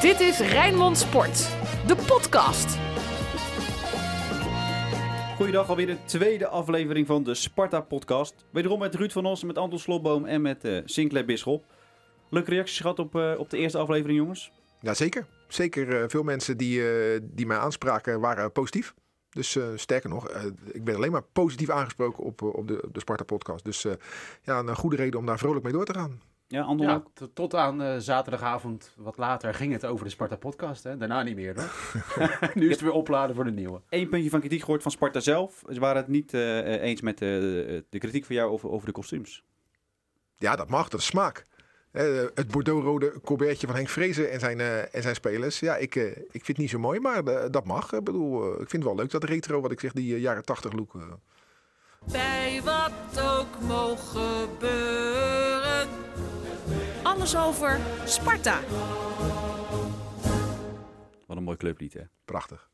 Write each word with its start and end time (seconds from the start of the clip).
Dit 0.00 0.20
is 0.20 0.38
Rijnmond 0.38 0.98
Sport, 0.98 1.36
de 1.86 1.96
podcast. 2.06 2.78
Goeiedag, 5.36 5.68
alweer 5.68 5.86
de 5.86 6.04
tweede 6.04 6.46
aflevering 6.46 7.06
van 7.06 7.22
de 7.24 7.34
Sparta-podcast. 7.34 8.34
Wederom 8.50 8.78
met 8.78 8.94
Ruud 8.94 9.12
van 9.12 9.26
Os, 9.26 9.44
met 9.44 9.58
Anton 9.58 9.78
Slotboom 9.78 10.24
en 10.24 10.42
met 10.42 10.64
uh, 10.64 10.80
Sinclair 10.84 11.24
Bisschop. 11.24 11.64
Leuke 12.28 12.50
reacties 12.50 12.80
gehad 12.80 12.98
op, 12.98 13.14
uh, 13.14 13.34
op 13.38 13.50
de 13.50 13.56
eerste 13.56 13.78
aflevering, 13.78 14.18
jongens? 14.18 14.52
Ja, 14.80 14.94
zeker. 14.94 15.26
Zeker 15.48 15.88
uh, 15.88 16.04
veel 16.08 16.22
mensen 16.22 16.56
die, 16.56 16.82
die 17.22 17.46
mij 17.46 17.58
aanspraken 17.58 18.20
waren 18.20 18.52
positief. 18.52 18.94
Dus 19.30 19.56
uh, 19.56 19.64
sterker 19.74 20.10
nog, 20.10 20.30
uh, 20.30 20.44
ik 20.72 20.84
ben 20.84 20.94
alleen 20.94 21.12
maar 21.12 21.24
positief 21.32 21.70
aangesproken 21.70 22.24
op, 22.24 22.42
uh, 22.42 22.54
op 22.54 22.68
de, 22.68 22.88
de 22.92 23.00
Sparta-podcast. 23.00 23.64
Dus 23.64 23.86
ja, 24.42 24.58
een 24.58 24.76
goede 24.76 24.96
reden 24.96 25.20
om 25.20 25.26
daar 25.26 25.38
vrolijk 25.38 25.64
mee 25.64 25.72
door 25.72 25.84
te 25.84 25.94
gaan. 25.94 26.20
Ja, 26.48 27.02
tot 27.32 27.54
aan 27.54 28.02
zaterdagavond, 28.02 28.92
wat 28.96 29.16
later, 29.16 29.54
ging 29.54 29.72
het 29.72 29.84
over 29.84 30.04
de 30.04 30.10
Sparta-podcast. 30.10 30.82
Daarna 30.82 31.22
niet 31.22 31.36
meer, 31.36 31.54
hoor. 31.54 31.70
nu 32.54 32.64
is 32.64 32.70
het 32.70 32.80
weer 32.80 32.92
opladen 32.92 33.34
voor 33.34 33.44
de 33.44 33.50
nieuwe. 33.50 33.80
Eén 33.88 34.08
puntje 34.08 34.30
van 34.30 34.40
kritiek 34.40 34.60
gehoord 34.60 34.82
van 34.82 34.90
Sparta 34.90 35.20
zelf. 35.20 35.62
Ze 35.72 35.80
waren 35.80 35.96
het 35.96 36.08
niet 36.08 36.32
eens 36.32 37.00
met 37.00 37.18
de 37.18 37.84
kritiek 37.90 38.24
van 38.24 38.34
jou 38.34 38.50
over, 38.50 38.70
over 38.70 38.86
de 38.86 38.92
kostuums. 38.92 39.44
Ja, 40.36 40.56
dat 40.56 40.68
mag. 40.68 40.88
Dat 40.88 41.00
is 41.00 41.06
smaak. 41.06 41.46
Uh, 41.92 42.24
het 42.34 42.48
Bordeaux-rode 42.48 43.20
colbertje 43.24 43.66
van 43.66 43.76
Henk 43.76 43.88
Vrezen 43.88 44.30
en 44.30 44.40
zijn, 44.40 44.58
uh, 44.58 44.94
en 44.94 45.02
zijn 45.02 45.14
spelers. 45.14 45.60
Ja, 45.60 45.76
ik, 45.76 45.94
uh, 45.94 46.06
ik 46.06 46.16
vind 46.30 46.46
het 46.46 46.58
niet 46.58 46.70
zo 46.70 46.78
mooi, 46.78 47.00
maar 47.00 47.50
dat 47.50 47.64
mag. 47.64 47.92
Ik 47.92 48.04
bedoel, 48.04 48.52
ik 48.52 48.56
vind 48.56 48.72
het 48.72 48.82
wel 48.82 48.94
leuk 48.94 49.10
dat 49.10 49.24
retro, 49.24 49.60
wat 49.60 49.70
ik 49.70 49.80
zeg, 49.80 49.92
die 49.92 50.20
jaren 50.20 50.44
80 50.44 50.72
look. 50.72 50.92
Bij 52.12 52.60
wat 52.64 53.20
ook 53.20 53.60
mogen 53.60 54.20
gebeuren. 54.20 56.07
Alles 57.08 57.36
over 57.36 57.80
Sparta. 58.04 58.60
Wat 61.26 61.36
een 61.36 61.42
mooi 61.42 61.56
clublied, 61.56 61.92
hè? 61.92 62.00
Prachtig. 62.24 62.70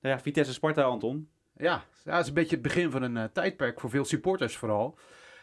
Nou 0.00 0.14
ja, 0.14 0.20
Vitesse 0.20 0.52
Sparta, 0.52 0.82
Anton. 0.82 1.28
Ja, 1.56 1.84
ja, 2.04 2.12
het 2.12 2.20
is 2.20 2.28
een 2.28 2.34
beetje 2.34 2.54
het 2.54 2.62
begin 2.62 2.90
van 2.90 3.02
een 3.02 3.32
tijdperk 3.32 3.80
voor 3.80 3.90
veel 3.90 4.04
supporters 4.04 4.56
vooral. 4.56 4.98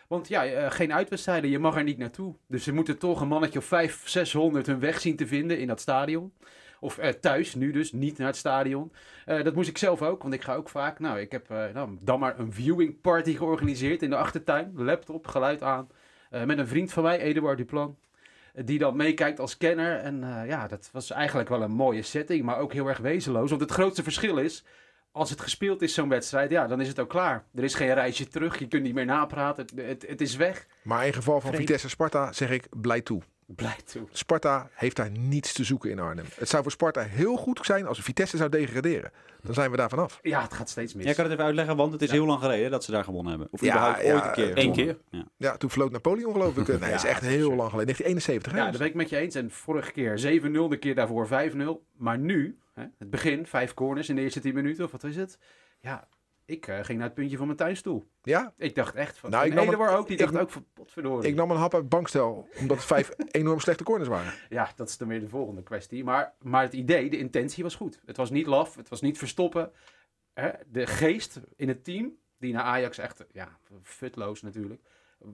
Want 0.07 0.27
ja, 0.27 0.45
uh, 0.45 0.71
geen 0.71 0.93
uitwedstrijden, 0.93 1.49
je 1.49 1.59
mag 1.59 1.75
er 1.75 1.83
niet 1.83 1.97
naartoe. 1.97 2.35
Dus 2.47 2.63
ze 2.63 2.73
moeten 2.73 2.97
toch 2.97 3.21
een 3.21 3.27
mannetje 3.27 3.59
of 3.59 3.65
500, 3.65 4.11
600 4.11 4.65
hun 4.65 4.79
weg 4.79 4.99
zien 4.99 5.15
te 5.15 5.27
vinden 5.27 5.59
in 5.59 5.67
dat 5.67 5.81
stadion. 5.81 6.33
Of 6.79 6.99
uh, 6.99 7.07
thuis, 7.07 7.55
nu 7.55 7.71
dus, 7.71 7.91
niet 7.91 8.17
naar 8.17 8.27
het 8.27 8.37
stadion. 8.37 8.91
Uh, 9.25 9.43
dat 9.43 9.55
moest 9.55 9.69
ik 9.69 9.77
zelf 9.77 10.01
ook, 10.01 10.21
want 10.21 10.33
ik 10.33 10.41
ga 10.41 10.55
ook 10.55 10.69
vaak. 10.69 10.99
Nou, 10.99 11.19
ik 11.19 11.31
heb 11.31 11.49
nou, 11.49 11.97
dan 12.01 12.19
maar 12.19 12.39
een 12.39 12.53
viewing 12.53 13.01
party 13.01 13.35
georganiseerd 13.35 14.01
in 14.01 14.09
de 14.09 14.17
achtertuin. 14.17 14.71
Laptop, 14.75 15.27
geluid 15.27 15.63
aan. 15.63 15.89
met 16.29 16.57
een 16.57 16.67
vriend 16.67 16.93
van 16.93 17.03
mij, 17.03 17.19
Eduard 17.19 17.57
Duplan. 17.57 17.97
Die 18.65 18.79
dan 18.79 18.95
meekijkt 18.95 19.39
als 19.39 19.57
kenner. 19.57 19.97
En 19.97 20.19
ja, 20.47 20.67
dat 20.67 20.89
was 20.91 21.11
eigenlijk 21.11 21.49
wel 21.49 21.61
een 21.61 21.71
mooie 21.71 22.01
setting, 22.01 22.43
maar 22.43 22.57
ook 22.57 22.73
heel 22.73 22.87
erg 22.87 22.97
wezenloos. 22.97 23.49
Want 23.49 23.61
het 23.61 23.71
grootste 23.71 24.03
verschil 24.03 24.37
is, 24.37 24.63
als 25.11 25.29
het 25.29 25.41
gespeeld 25.41 25.81
is, 25.81 25.93
zo'n 25.93 26.09
wedstrijd, 26.09 26.51
ja, 26.51 26.67
dan 26.67 26.81
is 26.81 26.87
het 26.87 26.99
ook 26.99 27.09
klaar. 27.09 27.45
Er 27.55 27.63
is 27.63 27.73
geen 27.73 27.93
reisje 27.93 28.27
terug, 28.27 28.59
je 28.59 28.67
kunt 28.67 28.83
niet 28.83 28.93
meer 28.93 29.05
napraten, 29.05 29.65
het, 29.65 29.85
het, 29.87 30.05
het 30.07 30.21
is 30.21 30.35
weg. 30.35 30.67
Maar 30.81 31.05
in 31.05 31.13
geval 31.13 31.41
van 31.41 31.53
Vitesse 31.53 31.89
Sparta 31.89 32.33
zeg 32.33 32.49
ik 32.49 32.67
blij 32.81 33.01
toe. 33.01 33.21
Blij 33.55 33.75
toe. 33.85 34.07
Sparta 34.11 34.69
heeft 34.73 34.95
daar 34.95 35.11
niets 35.11 35.53
te 35.53 35.63
zoeken 35.63 35.89
in 35.89 35.99
Arnhem. 35.99 36.25
Het 36.35 36.49
zou 36.49 36.63
voor 36.63 36.71
Sparta 36.71 37.01
heel 37.01 37.37
goed 37.37 37.59
zijn 37.63 37.85
als 37.85 38.01
Vitesse 38.01 38.37
zou 38.37 38.49
degraderen. 38.49 39.11
Dan 39.41 39.53
zijn 39.53 39.71
we 39.71 39.77
daar 39.77 39.89
vanaf. 39.89 40.19
Ja, 40.21 40.41
het 40.41 40.53
gaat 40.53 40.69
steeds 40.69 40.93
mis. 40.93 41.05
Jij 41.05 41.13
kan 41.13 41.23
het 41.23 41.33
even 41.33 41.45
uitleggen, 41.45 41.75
want 41.75 41.91
het 41.91 42.01
is 42.01 42.07
ja. 42.07 42.13
heel 42.13 42.25
lang 42.25 42.41
geleden 42.41 42.71
dat 42.71 42.83
ze 42.83 42.91
daar 42.91 43.03
gewonnen 43.03 43.29
hebben. 43.31 43.47
Of 43.51 43.61
ja, 43.61 43.67
überhaupt 43.67 44.01
ja, 44.01 44.13
ooit 44.13 44.23
een 44.23 44.31
keer. 44.31 44.57
Eén 44.57 44.71
keer. 44.71 44.97
Ja. 45.09 45.25
ja. 45.37 45.57
toen 45.57 45.69
floot 45.69 45.91
Napoleon 45.91 46.31
geloof 46.31 46.57
ik. 46.57 46.67
Nee, 46.79 46.89
het 46.89 47.03
is 47.03 47.09
echt 47.09 47.21
heel 47.21 47.55
lang 47.55 47.69
geleden. 47.69 47.95
1971. 47.95 48.53
Ja, 48.53 48.69
dat 48.69 48.77
ben 48.77 48.87
ik 48.87 48.93
met 48.93 49.09
je 49.09 49.17
eens. 49.17 49.35
En 49.35 49.51
vorige 49.51 49.91
keer 49.91 50.41
7-0, 50.41 50.51
de 50.69 50.77
keer 50.79 50.95
daarvoor 50.95 51.27
5-0. 51.27 51.65
Maar 51.97 52.17
nu, 52.17 52.57
hè, 52.73 52.83
het 52.97 53.09
begin, 53.09 53.45
vijf 53.45 53.73
corners 53.73 54.09
in 54.09 54.15
de 54.15 54.21
eerste 54.21 54.39
10 54.39 54.53
minuten, 54.53 54.85
of 54.85 54.91
wat 54.91 55.03
is 55.03 55.15
het? 55.15 55.37
Ja, 55.79 56.07
ik 56.47 56.67
uh, 56.67 56.75
ging 56.83 56.97
naar 56.97 57.07
het 57.07 57.15
puntje 57.15 57.37
van 57.37 57.45
mijn 57.45 57.57
tuinstoel. 57.57 58.07
Ja? 58.21 58.53
Ik 58.57 58.75
dacht 58.75 58.95
echt 58.95 59.17
van... 59.17 59.29
Nou, 59.29 59.45
ik 59.45 59.53
nam 59.53 59.69
een, 59.69 59.87
ook, 59.87 60.07
die 60.07 60.17
dacht 60.17 60.37
ook 60.37 60.49
van 60.49 60.65
potverdorie. 60.73 61.29
Ik 61.29 61.35
nam 61.35 61.51
een 61.51 61.57
hap 61.57 61.73
uit 61.73 61.81
het 61.81 61.91
bankstel, 61.91 62.49
omdat 62.59 62.77
het 62.77 62.85
vijf 62.85 63.11
enorm 63.31 63.59
slechte 63.59 63.83
corners 63.83 64.09
waren. 64.09 64.33
Ja, 64.49 64.71
dat 64.75 64.89
is 64.89 64.97
dan 64.97 65.07
weer 65.07 65.19
de 65.19 65.29
volgende 65.29 65.63
kwestie. 65.63 66.03
Maar, 66.03 66.33
maar 66.41 66.61
het 66.61 66.73
idee, 66.73 67.09
de 67.09 67.17
intentie 67.17 67.63
was 67.63 67.75
goed. 67.75 68.01
Het 68.05 68.17
was 68.17 68.29
niet 68.29 68.45
laf, 68.45 68.75
het 68.75 68.89
was 68.89 69.01
niet 69.01 69.17
verstoppen. 69.17 69.71
Hè? 70.33 70.49
De 70.67 70.87
geest 70.87 71.41
in 71.55 71.67
het 71.67 71.83
team, 71.83 72.15
die 72.37 72.53
naar 72.53 72.63
Ajax 72.63 72.97
echt, 72.97 73.25
ja, 73.31 73.59
futloos 73.81 74.41
natuurlijk, 74.41 74.81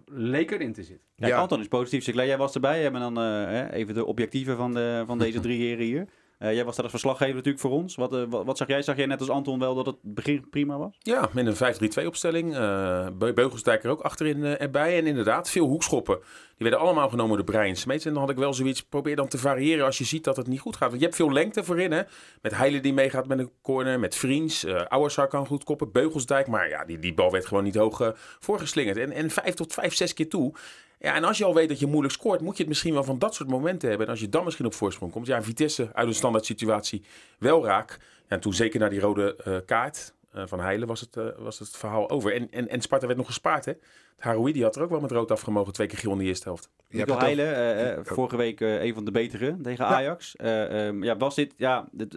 leek 0.06 0.52
erin 0.52 0.74
te 0.74 0.84
zitten. 0.84 1.08
Ja, 1.16 1.28
ja. 1.28 1.38
Anton 1.38 1.60
is 1.60 1.68
positief. 1.68 2.06
Jij 2.06 2.38
was 2.38 2.54
erbij. 2.54 2.82
Jij 2.82 2.92
bent 2.92 3.16
dan 3.16 3.24
uh, 3.24 3.72
even 3.72 3.94
de 3.94 4.06
objectieven 4.06 4.58
van, 4.58 4.74
de, 4.74 5.04
van 5.08 5.18
deze 5.18 5.40
drie 5.40 5.60
heren 5.60 5.86
hier. 5.86 6.08
Uh, 6.44 6.54
jij 6.54 6.66
was 6.66 6.76
daar 6.76 6.84
als 6.84 6.92
verslaggever 6.92 7.36
natuurlijk 7.36 7.64
voor 7.64 7.72
ons. 7.72 7.96
Wat, 7.96 8.14
uh, 8.14 8.24
wat, 8.30 8.46
wat, 8.46 8.58
zag 8.58 8.68
jij? 8.68 8.82
Zag 8.82 8.96
jij 8.96 9.06
net 9.06 9.20
als 9.20 9.30
Anton 9.30 9.60
wel 9.60 9.76
dat 9.76 9.86
het 9.86 9.96
begin 10.02 10.50
prima 10.50 10.78
was? 10.78 10.98
Ja, 11.00 11.30
met 11.32 11.62
een 11.62 12.04
5-3-2 12.04 12.06
opstelling. 12.06 12.54
Uh, 12.56 13.08
Beugelsdijk 13.18 13.84
er 13.84 13.90
ook 13.90 14.02
achterin 14.02 14.44
erbij. 14.44 14.98
En 14.98 15.08
inderdaad, 15.08 15.50
veel 15.50 15.68
hoekschoppen. 15.68 16.16
Die 16.58 16.70
werden 16.70 16.80
allemaal 16.80 17.10
genomen 17.10 17.36
door 17.36 17.46
Brian 17.46 17.76
Smeets. 17.76 18.06
En 18.06 18.12
dan 18.12 18.22
had 18.22 18.32
ik 18.32 18.38
wel 18.38 18.54
zoiets, 18.54 18.84
probeer 18.84 19.16
dan 19.16 19.28
te 19.28 19.38
variëren 19.38 19.86
als 19.86 19.98
je 19.98 20.04
ziet 20.04 20.24
dat 20.24 20.38
het 20.38 20.48
niet 20.48 20.60
goed 20.60 20.76
gaat. 20.76 20.88
Want 20.88 21.00
je 21.00 21.06
hebt 21.06 21.18
veel 21.18 21.32
lengte 21.32 21.64
voorin, 21.64 21.92
hè. 21.92 22.02
Met 22.42 22.56
Heile 22.56 22.80
die 22.80 22.94
meegaat 22.94 23.28
met 23.28 23.40
een 23.40 23.52
corner, 23.62 24.00
met 24.00 24.16
Vriends. 24.16 24.66
Uh, 24.66 25.28
kan 25.30 25.48
goed 25.48 25.64
koppen, 25.64 25.92
Beugelsdijk. 25.92 26.48
Maar 26.48 26.70
ja, 26.70 26.86
die, 26.86 27.00
die 27.00 27.14
bal 27.14 27.32
werd 27.32 27.46
gewoon 27.46 27.64
niet 27.64 27.76
hoog 27.76 28.14
voorgeslingerd. 28.40 28.98
En, 28.98 29.12
en 29.12 29.30
vijf 29.30 29.54
tot 29.54 29.74
vijf, 29.74 29.94
zes 29.94 30.14
keer 30.14 30.30
toe. 30.30 30.54
Ja, 31.04 31.16
en 31.16 31.24
als 31.24 31.38
je 31.38 31.46
al 31.46 31.54
weet 31.54 31.70
dat 31.70 31.80
je 31.80 31.88
moeilijk 31.88 32.14
scoort, 32.14 32.42
moet 32.42 32.54
je 32.54 32.60
het 32.60 32.68
misschien 32.68 32.94
wel 32.94 33.04
van 33.04 33.20
dat 33.20 33.36
soort 33.36 33.50
momenten 33.50 33.90
hebben. 33.90 34.08
En 34.08 34.12
als 34.12 34.22
je 34.22 34.30
dan 34.30 34.44
misschien 34.44 34.66
op 34.66 34.74
voorsprong 34.74 35.12
komt. 35.12 35.28
Ja, 35.28 35.44
Vitesse 35.44 35.90
uit 35.94 36.08
een 36.08 36.14
standaard 36.14 36.46
situatie 36.46 37.04
wel 37.40 37.66
raak. 37.66 37.98
Ja, 38.00 38.36
en 38.36 38.40
toen 38.40 38.54
zeker 38.54 38.80
naar 38.80 38.90
die 38.90 39.00
rode 39.00 39.38
uh, 39.48 39.58
kaart 39.66 40.14
uh, 40.36 40.44
van 40.46 40.60
Heilen 40.60 40.88
was 40.88 41.00
het, 41.00 41.16
uh, 41.16 41.26
was 41.38 41.60
het 41.60 41.70
verhaal 41.70 42.10
over. 42.10 42.34
En, 42.34 42.52
en, 42.52 42.70
en 42.70 42.82
Sparta 42.82 43.06
werd 43.06 43.18
nog 43.18 43.28
gespaard, 43.28 43.66
hè? 43.66 43.74
Haroui 44.18 44.54
die 44.54 44.64
had 44.64 44.76
er 44.76 44.82
ook 44.82 44.90
wel 44.90 45.00
met 45.00 45.12
rood 45.12 45.32
afgemogen. 45.32 45.74
Twee 45.74 45.88
keer 45.88 45.98
gewonnen 45.98 46.26
in 46.26 46.32
de 46.32 46.36
eerste 46.36 46.50
helft. 46.50 46.70
Nico 46.90 47.18
Heilen, 47.18 47.98
uh, 47.98 48.00
vorige 48.04 48.38
week 48.38 48.60
een 48.60 48.94
van 48.94 49.06
de 49.06 49.12
betere 49.12 49.58
tegen 49.62 49.86
Ajax. 49.86 50.34
Ja, 50.38 50.86
um, 50.86 51.04
ja 51.04 51.18
was 51.18 51.36
dit... 51.36 51.54
Ja, 51.58 51.88
dit, 51.92 52.14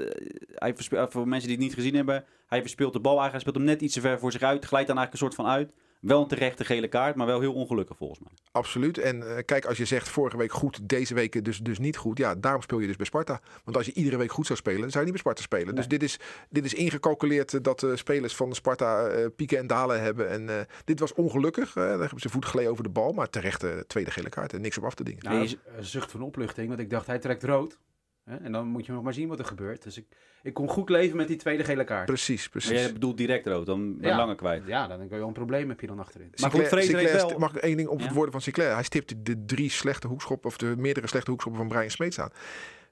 hij 0.54 0.74
voor 1.08 1.28
mensen 1.28 1.48
die 1.48 1.56
het 1.56 1.66
niet 1.66 1.74
gezien 1.74 1.94
hebben... 1.94 2.24
Hij 2.46 2.60
verspeelt 2.60 2.92
de 2.92 3.00
bal 3.00 3.18
eigenlijk. 3.20 3.44
Hij 3.44 3.52
speelt 3.52 3.66
hem 3.66 3.74
net 3.74 3.82
iets 3.82 3.94
te 3.94 4.00
ver 4.00 4.18
voor 4.18 4.32
zich 4.32 4.42
uit. 4.42 4.64
Glijdt 4.64 4.86
dan 4.86 4.96
eigenlijk 4.96 5.12
een 5.12 5.18
soort 5.18 5.34
van 5.34 5.46
uit. 5.46 5.72
Wel 6.06 6.22
een 6.22 6.28
terechte 6.28 6.64
gele 6.64 6.88
kaart, 6.88 7.16
maar 7.16 7.26
wel 7.26 7.40
heel 7.40 7.52
ongelukkig 7.52 7.96
volgens 7.96 8.20
mij. 8.20 8.32
Absoluut. 8.52 8.98
En 8.98 9.16
uh, 9.16 9.36
kijk, 9.44 9.64
als 9.64 9.76
je 9.76 9.84
zegt 9.84 10.08
vorige 10.08 10.36
week 10.36 10.52
goed, 10.52 10.88
deze 10.88 11.14
week 11.14 11.44
dus, 11.44 11.58
dus 11.58 11.78
niet 11.78 11.96
goed. 11.96 12.18
Ja, 12.18 12.34
daarom 12.34 12.62
speel 12.62 12.78
je 12.78 12.86
dus 12.86 12.96
bij 12.96 13.06
Sparta. 13.06 13.40
Want 13.64 13.76
als 13.76 13.86
je 13.86 13.92
iedere 13.92 14.16
week 14.16 14.32
goed 14.32 14.46
zou 14.46 14.58
spelen, 14.58 14.80
dan 14.80 14.90
zou 14.90 15.04
je 15.04 15.12
niet 15.12 15.22
bij 15.22 15.32
Sparta 15.32 15.42
spelen. 15.42 15.66
Nee. 15.66 15.74
Dus 15.74 15.88
dit 15.88 16.02
is, 16.02 16.18
dit 16.50 16.64
is 16.64 16.74
ingecalculeerd 16.74 17.64
dat 17.64 17.80
de 17.80 17.96
spelers 17.96 18.36
van 18.36 18.54
Sparta 18.54 19.10
uh, 19.10 19.26
pieken 19.36 19.58
en 19.58 19.66
dalen 19.66 20.02
hebben. 20.02 20.30
En 20.30 20.42
uh, 20.42 20.54
dit 20.84 21.00
was 21.00 21.14
ongelukkig. 21.14 21.72
daar 21.72 21.98
hebben 21.98 22.20
ze 22.20 22.28
voet 22.28 22.44
geleden 22.44 22.70
over 22.70 22.82
de 22.82 22.90
bal. 22.90 23.12
Maar 23.12 23.30
terechte 23.30 23.84
tweede 23.86 24.10
gele 24.10 24.28
kaart 24.28 24.52
en 24.52 24.60
niks 24.60 24.78
op 24.78 24.84
af 24.84 24.94
te 24.94 25.04
dingen. 25.04 25.24
Nou, 25.24 25.38
nee, 25.38 25.58
zucht 25.80 26.10
van 26.10 26.22
opluchting. 26.22 26.68
Want 26.68 26.80
ik 26.80 26.90
dacht, 26.90 27.06
hij 27.06 27.18
trekt 27.18 27.44
rood. 27.44 27.78
En 28.26 28.52
dan 28.52 28.66
moet 28.66 28.86
je 28.86 28.92
nog 28.92 29.02
maar 29.02 29.14
zien 29.14 29.28
wat 29.28 29.38
er 29.38 29.44
gebeurt. 29.44 29.82
Dus 29.82 29.96
ik, 29.96 30.06
ik 30.42 30.54
kon 30.54 30.68
goed 30.68 30.88
leven 30.88 31.16
met 31.16 31.28
die 31.28 31.36
tweede 31.36 31.64
gele 31.64 31.84
kaart. 31.84 32.06
Precies, 32.06 32.48
precies. 32.48 32.70
Maar 32.70 32.80
jij 32.80 32.92
bedoelt 32.92 33.16
direct 33.16 33.46
rood, 33.46 33.66
dan 33.66 33.92
ben 33.92 34.02
je 34.02 34.08
ja. 34.08 34.16
langer 34.16 34.34
kwijt. 34.34 34.66
Ja, 34.66 34.86
dan 34.86 35.00
heb 35.00 35.10
je 35.10 35.16
wel 35.16 35.26
een 35.26 35.32
probleem 35.32 35.68
heb 35.68 35.80
je 35.80 35.86
dan 35.86 35.98
achterin. 35.98 36.32
Maar 36.40 36.50
goed, 36.50 36.66
Sinclair, 36.66 37.12
wel... 37.12 37.38
mag 37.38 37.56
ik 37.56 37.62
één 37.62 37.76
ding 37.76 37.88
op 37.88 38.00
het 38.00 38.12
woorden 38.12 38.32
van 38.32 38.40
Sinclair. 38.40 38.74
Hij 38.74 38.82
stipte 38.82 39.22
de 39.22 39.44
drie 39.44 39.70
slechte 39.70 40.06
hoekschoppen, 40.06 40.50
of 40.50 40.56
de 40.56 40.74
meerdere 40.76 41.06
slechte 41.06 41.30
hoekschoppen 41.30 41.62
van 41.62 41.70
Brian 41.70 41.90
Smeets 41.90 42.20
aan. 42.20 42.30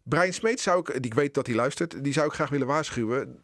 Brian 0.03 0.33
Smeets 0.33 0.63
zou 0.63 0.79
ik, 0.81 0.89
ik 0.89 1.15
weet 1.15 1.35
dat 1.35 1.47
hij 1.47 1.57
luistert, 1.57 2.05
die 2.05 2.13
zou 2.13 2.27
ik 2.27 2.33
graag 2.33 2.51
willen 2.51 2.67
waarschuwen. 2.67 3.41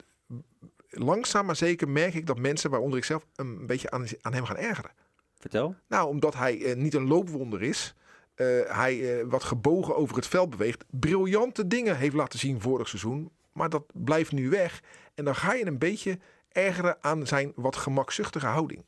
Langzaam 0.91 1.47
maar 1.47 1.57
zeker 1.57 1.89
merk 1.89 2.15
ik 2.15 2.27
dat 2.27 2.39
mensen, 2.39 2.71
waaronder 2.71 2.99
ik 2.99 3.05
zelf, 3.05 3.27
een 3.35 3.67
beetje 3.67 3.91
aan, 3.91 4.07
aan 4.21 4.35
hem 4.35 4.45
gaan 4.45 4.57
ergeren. 4.57 4.91
Vertel. 5.39 5.75
Nou, 5.89 6.09
omdat 6.09 6.35
hij 6.35 6.59
uh, 6.59 6.75
niet 6.75 6.95
een 6.95 7.07
loopwonder 7.07 7.63
is. 7.63 7.95
Uh, 8.41 8.47
hij 8.77 9.19
uh, 9.21 9.27
wat 9.29 9.45
gebogen 9.45 9.97
over 9.97 10.17
het 10.17 10.27
veld 10.27 10.51
beweegt. 10.51 10.85
Briljante 10.91 11.67
dingen 11.67 11.97
heeft 11.97 12.15
laten 12.15 12.39
zien 12.39 12.61
vorig 12.61 12.89
seizoen. 12.89 13.31
Maar 13.53 13.69
dat 13.69 13.85
blijft 13.93 14.33
nu 14.33 14.49
weg. 14.49 14.83
En 15.15 15.25
dan 15.25 15.35
ga 15.35 15.55
je 15.55 15.67
een 15.67 15.79
beetje 15.79 16.19
ergeren 16.49 16.97
aan 17.01 17.27
zijn 17.27 17.53
wat 17.55 17.77
gemakzuchtige 17.77 18.47
houding. 18.47 18.85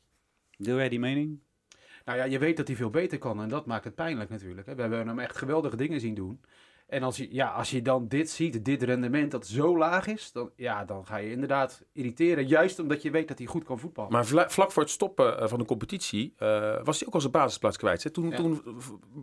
Deel 0.56 0.76
jij 0.76 0.88
die 0.88 0.98
mening? 0.98 1.40
Nou 2.04 2.18
ja, 2.18 2.24
je 2.24 2.38
weet 2.38 2.56
dat 2.56 2.66
hij 2.66 2.76
veel 2.76 2.90
beter 2.90 3.18
kan. 3.18 3.42
En 3.42 3.48
dat 3.48 3.66
maakt 3.66 3.84
het 3.84 3.94
pijnlijk 3.94 4.30
natuurlijk. 4.30 4.66
Hè. 4.66 4.74
We 4.74 4.80
hebben 4.80 5.06
hem 5.06 5.18
echt 5.18 5.36
geweldige 5.36 5.76
dingen 5.76 6.00
zien 6.00 6.14
doen. 6.14 6.40
En 6.92 7.02
als 7.02 7.16
je, 7.16 7.28
ja, 7.30 7.48
als 7.48 7.70
je 7.70 7.82
dan 7.82 8.08
dit 8.08 8.30
ziet, 8.30 8.64
dit 8.64 8.82
rendement 8.82 9.30
dat 9.30 9.46
zo 9.46 9.78
laag 9.78 10.06
is, 10.06 10.32
dan, 10.32 10.50
ja, 10.56 10.84
dan 10.84 11.06
ga 11.06 11.16
je 11.16 11.30
inderdaad 11.30 11.82
irriteren. 11.92 12.46
Juist 12.46 12.78
omdat 12.78 13.02
je 13.02 13.10
weet 13.10 13.28
dat 13.28 13.38
hij 13.38 13.46
goed 13.46 13.64
kan 13.64 13.78
voetballen. 13.78 14.12
Maar 14.12 14.50
vlak 14.50 14.72
voor 14.72 14.82
het 14.82 14.90
stoppen 14.90 15.42
uh, 15.42 15.48
van 15.48 15.58
de 15.58 15.64
competitie 15.64 16.34
uh, 16.38 16.84
was 16.84 16.98
hij 16.98 17.08
ook 17.08 17.14
al 17.14 17.20
zijn 17.20 17.32
basisplaats 17.32 17.76
kwijt. 17.76 18.02
Hè? 18.02 18.10
Toen, 18.10 18.30
ja. 18.30 18.36
toen 18.36 18.62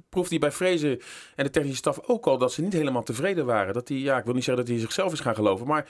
proefde 0.10 0.30
hij 0.30 0.39
bij 0.39 0.51
Vrezen 0.51 1.00
en 1.36 1.44
de 1.44 1.50
technische 1.50 1.77
staf 1.77 2.00
ook 2.07 2.27
al 2.27 2.38
dat 2.38 2.54
ze 2.54 2.62
niet 2.62 2.74
helemaal 2.74 3.04
tevreden 3.04 3.45
waren. 3.45 3.74
Dat 3.74 3.88
hij, 3.88 3.98
ja, 3.98 4.18
ik 4.18 4.25
wil 4.25 4.33
niet 4.33 4.44
zeggen 4.44 4.66
dat 4.66 4.74
hij 4.74 4.81
zichzelf 4.81 5.13
is 5.13 5.19
gaan 5.19 5.36
geloven, 5.36 5.68
maar 5.68 5.89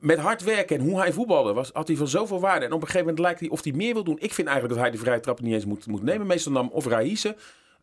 met 0.00 0.18
hard 0.18 0.42
werken 0.42 0.78
en 0.78 0.84
hoe 0.84 0.98
hij 0.98 1.12
voetbalde, 1.12 1.52
was, 1.52 1.70
had 1.72 1.88
hij 1.88 1.96
van 1.96 2.08
zoveel 2.08 2.40
waarde. 2.40 2.64
En 2.64 2.72
op 2.72 2.80
een 2.80 2.86
gegeven 2.86 3.06
moment 3.06 3.24
lijkt 3.24 3.40
hij 3.40 3.48
of 3.48 3.64
hij 3.64 3.72
meer 3.72 3.94
wil 3.94 4.04
doen. 4.04 4.18
Ik 4.18 4.34
vind 4.34 4.48
eigenlijk 4.48 4.78
dat 4.78 4.88
hij 4.88 4.96
de 4.96 5.04
vrije 5.04 5.20
trappen 5.20 5.44
niet 5.44 5.54
eens 5.54 5.64
moet, 5.64 5.86
moet 5.86 6.02
nemen. 6.02 6.26
Meestal 6.26 6.52
nam 6.52 6.68
of 6.72 6.86
Raïse 6.86 7.36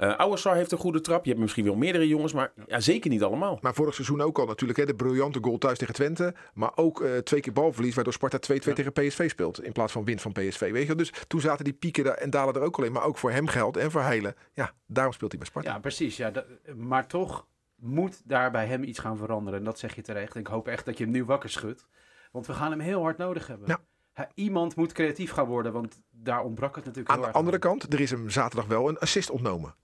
Uh, 0.03 0.53
heeft 0.53 0.71
een 0.71 0.77
goede 0.77 1.01
trap. 1.01 1.23
Je 1.23 1.29
hebt 1.29 1.41
misschien 1.41 1.65
wel 1.65 1.75
meerdere 1.75 2.07
jongens, 2.07 2.33
maar 2.33 2.51
ja, 2.67 2.79
zeker 2.79 3.09
niet 3.09 3.23
allemaal. 3.23 3.59
Maar 3.61 3.73
vorig 3.73 3.93
seizoen 3.93 4.21
ook 4.21 4.39
al 4.39 4.45
natuurlijk. 4.45 4.79
Hè, 4.79 4.85
de 4.85 4.95
briljante 4.95 5.39
goal 5.41 5.57
thuis 5.57 5.77
tegen 5.77 5.93
Twente. 5.93 6.33
Maar 6.53 6.71
ook 6.75 7.01
uh, 7.01 7.17
twee 7.17 7.41
keer 7.41 7.53
balverlies, 7.53 7.95
waardoor 7.95 8.13
Sparta 8.13 8.37
2-2 8.37 8.55
ja. 8.55 8.73
tegen 8.73 8.93
PSV 8.93 9.29
speelt. 9.29 9.63
In 9.63 9.71
plaats 9.71 9.91
van 9.91 10.03
win 10.03 10.19
van 10.19 10.31
PSV. 10.31 10.71
Weet 10.71 10.87
je? 10.87 10.95
Dus 10.95 11.13
toen 11.27 11.41
zaten 11.41 11.63
die 11.63 11.73
pieken 11.73 12.19
en 12.19 12.29
dalen 12.29 12.53
er 12.53 12.61
ook 12.61 12.77
alleen. 12.77 12.91
Maar 12.91 13.03
ook 13.03 13.17
voor 13.17 13.31
hem 13.31 13.47
geldt 13.47 13.77
en 13.77 13.91
voor 13.91 14.01
Heilen. 14.01 14.35
Ja, 14.53 14.71
daarom 14.87 15.13
speelt 15.13 15.31
hij 15.31 15.39
bij 15.39 15.49
Sparta. 15.49 15.71
Ja, 15.71 15.79
precies. 15.79 16.17
Ja, 16.17 16.31
dat, 16.31 16.45
maar 16.75 17.07
toch 17.07 17.47
moet 17.75 18.21
daar 18.25 18.51
bij 18.51 18.65
hem 18.65 18.83
iets 18.83 18.99
gaan 18.99 19.17
veranderen. 19.17 19.59
En 19.59 19.65
dat 19.65 19.79
zeg 19.79 19.95
je 19.95 20.01
terecht. 20.01 20.35
Ik 20.35 20.47
hoop 20.47 20.67
echt 20.67 20.85
dat 20.85 20.97
je 20.97 21.03
hem 21.03 21.13
nu 21.13 21.23
wakker 21.25 21.49
schudt. 21.49 21.87
Want 22.31 22.47
we 22.47 22.53
gaan 22.53 22.71
hem 22.71 22.79
heel 22.79 23.01
hard 23.01 23.17
nodig 23.17 23.47
hebben. 23.47 23.67
Ja. 23.67 23.79
Ja, 24.15 24.29
iemand 24.33 24.75
moet 24.75 24.91
creatief 24.91 25.31
gaan 25.31 25.45
worden, 25.45 25.73
want 25.73 26.01
daar 26.09 26.43
ontbrak 26.43 26.75
het 26.75 26.85
natuurlijk 26.85 27.15
Aan 27.15 27.21
de 27.21 27.31
andere 27.31 27.59
kant, 27.59 27.93
er 27.93 27.99
is 27.99 28.11
hem 28.11 28.29
zaterdag 28.29 28.65
wel 28.65 28.89
een 28.89 28.99
assist 28.99 29.29
ontnomen. 29.29 29.75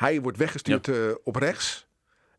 Hij 0.00 0.20
wordt 0.20 0.38
weggestuurd 0.38 0.86
ja. 0.86 0.92
uh, 0.92 1.14
op 1.24 1.36
rechts. 1.36 1.88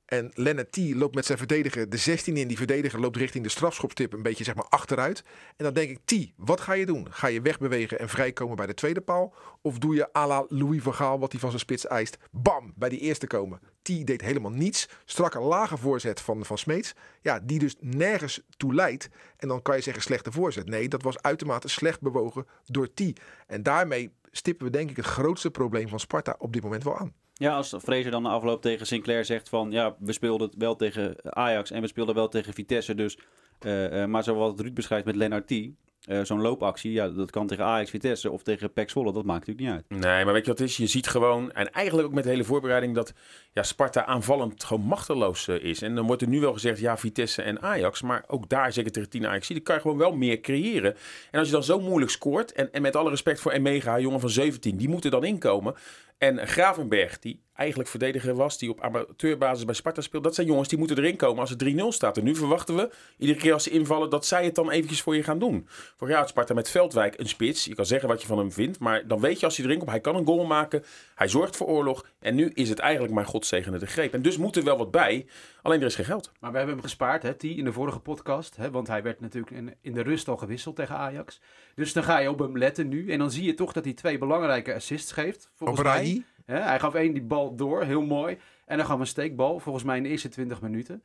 En 0.05 0.31
Lennart 0.33 0.71
T. 0.71 0.77
loopt 0.77 1.15
met 1.15 1.25
zijn 1.25 1.37
verdediger 1.37 1.89
de 1.89 1.97
16 1.97 2.37
in. 2.37 2.47
Die 2.47 2.57
verdediger 2.57 2.99
loopt 2.99 3.17
richting 3.17 3.43
de 3.43 3.49
strafschopstip 3.49 4.13
een 4.13 4.23
beetje 4.23 4.43
zeg 4.43 4.55
maar 4.55 4.67
achteruit. 4.69 5.23
En 5.57 5.63
dan 5.63 5.73
denk 5.73 5.89
ik, 5.89 5.99
T, 6.05 6.31
wat 6.35 6.61
ga 6.61 6.73
je 6.73 6.85
doen? 6.85 7.07
Ga 7.11 7.27
je 7.27 7.41
wegbewegen 7.41 7.99
en 7.99 8.09
vrijkomen 8.09 8.55
bij 8.55 8.65
de 8.65 8.73
tweede 8.73 9.01
paal? 9.01 9.33
Of 9.61 9.77
doe 9.77 9.95
je 9.95 10.13
à 10.13 10.27
la 10.27 10.45
Louis 10.47 10.81
van 10.81 10.93
Gaal 10.93 11.19
wat 11.19 11.31
hij 11.31 11.39
van 11.39 11.49
zijn 11.49 11.61
spits 11.61 11.87
eist? 11.87 12.17
Bam, 12.31 12.73
bij 12.75 12.89
die 12.89 12.99
eerste 12.99 13.27
komen. 13.27 13.59
T 13.81 14.07
deed 14.07 14.21
helemaal 14.21 14.51
niets. 14.51 14.89
Strakke 15.05 15.39
lage 15.39 15.77
voorzet 15.77 16.21
van, 16.21 16.45
van 16.45 16.57
Smeets. 16.57 16.93
Ja, 17.21 17.39
die 17.39 17.59
dus 17.59 17.75
nergens 17.79 18.41
toe 18.57 18.73
leidt. 18.73 19.09
En 19.37 19.47
dan 19.47 19.61
kan 19.61 19.75
je 19.75 19.81
zeggen 19.81 20.03
slechte 20.03 20.31
voorzet. 20.31 20.69
Nee, 20.69 20.87
dat 20.87 21.01
was 21.01 21.21
uitermate 21.21 21.67
slecht 21.67 22.01
bewogen 22.01 22.47
door 22.65 22.93
T. 22.93 23.01
En 23.47 23.63
daarmee 23.63 24.13
stippen 24.31 24.65
we 24.65 24.71
denk 24.71 24.89
ik 24.89 24.95
het 24.95 25.05
grootste 25.05 25.51
probleem 25.51 25.87
van 25.87 25.99
Sparta 25.99 26.35
op 26.37 26.53
dit 26.53 26.63
moment 26.63 26.83
wel 26.83 26.97
aan. 26.97 27.13
Ja, 27.41 27.55
als 27.55 27.75
Fraser 27.79 28.11
dan 28.11 28.23
de 28.23 28.29
afloop 28.29 28.61
tegen 28.61 28.87
Sinclair 28.87 29.25
zegt 29.25 29.49
van... 29.49 29.71
ja, 29.71 29.95
we 29.99 30.13
speelden 30.13 30.51
wel 30.57 30.75
tegen 30.75 31.15
Ajax 31.23 31.71
en 31.71 31.81
we 31.81 31.87
speelden 31.87 32.15
wel 32.15 32.27
tegen 32.27 32.53
Vitesse. 32.53 32.95
Dus, 32.95 33.17
uh, 33.65 33.91
uh, 33.91 34.05
maar 34.05 34.23
zoals 34.23 34.53
Ruud 34.59 34.73
beschrijft 34.73 35.05
met 35.05 35.15
Lennart 35.15 35.51
uh, 35.51 36.19
zo'n 36.23 36.41
loopactie, 36.41 36.91
ja, 36.91 37.09
dat 37.09 37.31
kan 37.31 37.47
tegen 37.47 37.65
Ajax, 37.65 37.89
Vitesse 37.89 38.31
of 38.31 38.43
tegen 38.43 38.73
PEC 38.73 38.89
Zwolle. 38.89 39.13
Dat 39.13 39.25
maakt 39.25 39.47
natuurlijk 39.47 39.67
niet 39.89 39.99
uit. 39.99 40.01
Nee, 40.03 40.23
maar 40.23 40.33
weet 40.33 40.45
je 40.45 40.49
wat 40.51 40.59
het 40.59 40.69
is? 40.69 40.77
Je 40.77 40.87
ziet 40.87 41.07
gewoon, 41.07 41.51
en 41.51 41.71
eigenlijk 41.71 42.07
ook 42.07 42.13
met 42.13 42.23
de 42.23 42.29
hele 42.29 42.43
voorbereiding... 42.43 42.95
dat 42.95 43.13
ja, 43.53 43.63
Sparta 43.63 44.05
aanvallend 44.05 44.63
gewoon 44.63 44.83
machteloos 44.83 45.47
is. 45.47 45.81
En 45.81 45.95
dan 45.95 46.05
wordt 46.05 46.21
er 46.21 46.27
nu 46.27 46.39
wel 46.39 46.53
gezegd, 46.53 46.79
ja, 46.79 46.97
Vitesse 46.97 47.41
en 47.41 47.61
Ajax. 47.61 48.01
Maar 48.01 48.23
ook 48.27 48.49
daar, 48.49 48.73
zeker 48.73 48.91
tegen 48.91 49.09
10 49.09 49.27
Ajax, 49.27 49.47
die 49.47 49.59
kan 49.59 49.75
je 49.75 49.81
gewoon 49.81 49.97
wel 49.97 50.15
meer 50.15 50.39
creëren. 50.39 50.95
En 51.31 51.39
als 51.39 51.47
je 51.47 51.53
dan 51.53 51.63
zo 51.63 51.79
moeilijk 51.79 52.11
scoort... 52.11 52.51
en, 52.51 52.73
en 52.73 52.81
met 52.81 52.95
alle 52.95 53.09
respect 53.09 53.39
voor 53.39 53.51
Emega, 53.51 53.99
jongen 53.99 54.19
van 54.19 54.29
17, 54.29 54.77
die 54.77 54.89
moeten 54.89 55.11
dan 55.11 55.23
inkomen... 55.23 55.75
En 56.21 56.47
Gravenberg, 56.47 57.19
die 57.19 57.41
eigenlijk 57.53 57.89
verdediger 57.89 58.35
was, 58.35 58.57
die 58.57 58.69
op 58.69 58.81
amateurbasis 58.81 59.65
bij 59.65 59.75
Sparta 59.75 60.01
speelt. 60.01 60.23
Dat 60.23 60.35
zijn 60.35 60.47
jongens 60.47 60.67
die 60.67 60.77
moeten 60.77 60.97
erin 60.97 61.15
komen 61.15 61.39
als 61.39 61.49
het 61.49 61.63
3-0 61.63 61.67
staat. 61.87 62.17
En 62.17 62.23
nu 62.23 62.35
verwachten 62.35 62.75
we, 62.75 62.89
iedere 63.17 63.39
keer 63.39 63.53
als 63.53 63.63
ze 63.63 63.69
invallen, 63.69 64.09
dat 64.09 64.25
zij 64.25 64.45
het 64.45 64.55
dan 64.55 64.71
eventjes 64.71 65.01
voor 65.01 65.15
je 65.15 65.23
gaan 65.23 65.39
doen. 65.39 65.67
Vorig 65.67 66.13
jaar 66.13 66.19
had 66.19 66.29
Sparta 66.29 66.53
met 66.53 66.69
Veldwijk 66.69 67.19
een 67.19 67.27
spits. 67.27 67.65
Je 67.65 67.75
kan 67.75 67.85
zeggen 67.85 68.09
wat 68.09 68.21
je 68.21 68.27
van 68.27 68.37
hem 68.37 68.51
vindt, 68.51 68.79
maar 68.79 69.07
dan 69.07 69.19
weet 69.19 69.39
je 69.39 69.45
als 69.45 69.57
hij 69.57 69.65
erin 69.65 69.77
komt, 69.77 69.89
hij 69.89 69.99
kan 69.99 70.15
een 70.15 70.25
goal 70.25 70.45
maken. 70.45 70.83
Hij 71.15 71.27
zorgt 71.27 71.55
voor 71.55 71.67
oorlog. 71.67 72.05
En 72.19 72.35
nu 72.35 72.51
is 72.53 72.69
het 72.69 72.79
eigenlijk 72.79 73.13
maar 73.13 73.25
godzegende 73.25 73.79
de 73.79 73.85
greep. 73.85 74.13
En 74.13 74.21
dus 74.21 74.37
moet 74.37 74.55
er 74.55 74.63
wel 74.63 74.77
wat 74.77 74.91
bij. 74.91 75.25
Alleen 75.61 75.79
er 75.79 75.85
is 75.85 75.95
geen 75.95 76.05
geld. 76.05 76.31
Maar 76.39 76.51
we 76.51 76.57
hebben 76.57 76.75
hem 76.75 76.83
gespaard, 76.83 77.23
hè, 77.23 77.33
die 77.37 77.57
in 77.57 77.65
de 77.65 77.73
vorige 77.73 77.99
podcast. 77.99 78.55
Hè, 78.55 78.71
want 78.71 78.87
hij 78.87 79.03
werd 79.03 79.19
natuurlijk 79.19 79.51
in, 79.51 79.75
in 79.81 79.93
de 79.93 80.01
rust 80.01 80.27
al 80.27 80.37
gewisseld 80.37 80.75
tegen 80.75 80.95
Ajax. 80.95 81.41
Dus 81.75 81.93
dan 81.93 82.03
ga 82.03 82.19
je 82.19 82.29
op 82.29 82.39
hem 82.39 82.57
letten 82.57 82.87
nu. 82.87 83.11
En 83.11 83.19
dan 83.19 83.31
zie 83.31 83.43
je 83.43 83.53
toch 83.53 83.73
dat 83.73 83.83
hij 83.83 83.93
twee 83.93 84.17
belangrijke 84.17 84.73
assists 84.73 85.11
geeft. 85.11 85.49
Volgens 85.55 85.79
op 85.79 85.85
mij. 85.85 86.10
Hè, 86.51 86.59
hij 86.59 86.79
gaf 86.79 86.93
één 86.93 87.13
die 87.13 87.23
bal 87.23 87.55
door, 87.55 87.83
heel 87.83 88.01
mooi. 88.01 88.37
En 88.65 88.77
dan 88.77 88.85
gaf 88.85 88.99
een 88.99 89.07
steekbal, 89.07 89.59
volgens 89.59 89.83
mij 89.83 89.97
in 89.97 90.03
de 90.03 90.09
eerste 90.09 90.29
20 90.29 90.61
minuten. 90.61 91.03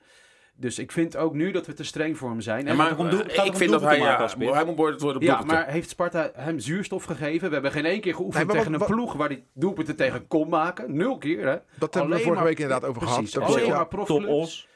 Dus 0.59 0.79
ik 0.79 0.93
vind 0.93 1.17
ook 1.17 1.35
nu 1.35 1.51
dat 1.51 1.67
we 1.67 1.73
te 1.73 1.85
streng 1.85 2.19
voor 2.19 2.31
hem 2.31 2.41
zijn. 2.41 2.67
Ja, 2.67 2.75
maar 2.75 2.97
gaat 2.97 3.47
ik 3.47 3.57
vind 3.57 3.71
dat 3.71 3.81
hij, 3.81 3.99
ja, 3.99 4.29
hij 4.39 4.65
moet 4.65 4.77
worden 4.77 5.21
Ja, 5.21 5.43
maar 5.43 5.67
heeft 5.67 5.89
Sparta 5.89 6.31
hem 6.35 6.59
zuurstof 6.59 7.05
gegeven? 7.05 7.49
We 7.49 7.55
hebben 7.55 7.73
geen 7.73 7.85
één 7.85 8.01
keer 8.01 8.15
geoefend 8.15 8.47
nee, 8.47 8.57
tegen 8.57 8.79
wat, 8.79 8.89
een 8.89 8.97
ploeg 8.97 9.13
waar 9.13 9.29
hij 9.29 9.45
doelpunten 9.53 9.97
tegen 9.97 10.27
kon 10.27 10.49
maken. 10.49 10.97
Nul 10.97 11.19
keer, 11.19 11.47
hè? 11.47 11.57
Dat 11.79 11.95
hebben 11.95 12.17
we 12.17 12.23
vorige 12.23 12.45
week 12.45 12.59
inderdaad 12.59 12.89
over 12.89 13.03
precies, 13.03 13.33
gehad. 13.33 13.49
Alleen 13.49 13.71
maar 13.71 13.89
profclubs. 13.89 14.69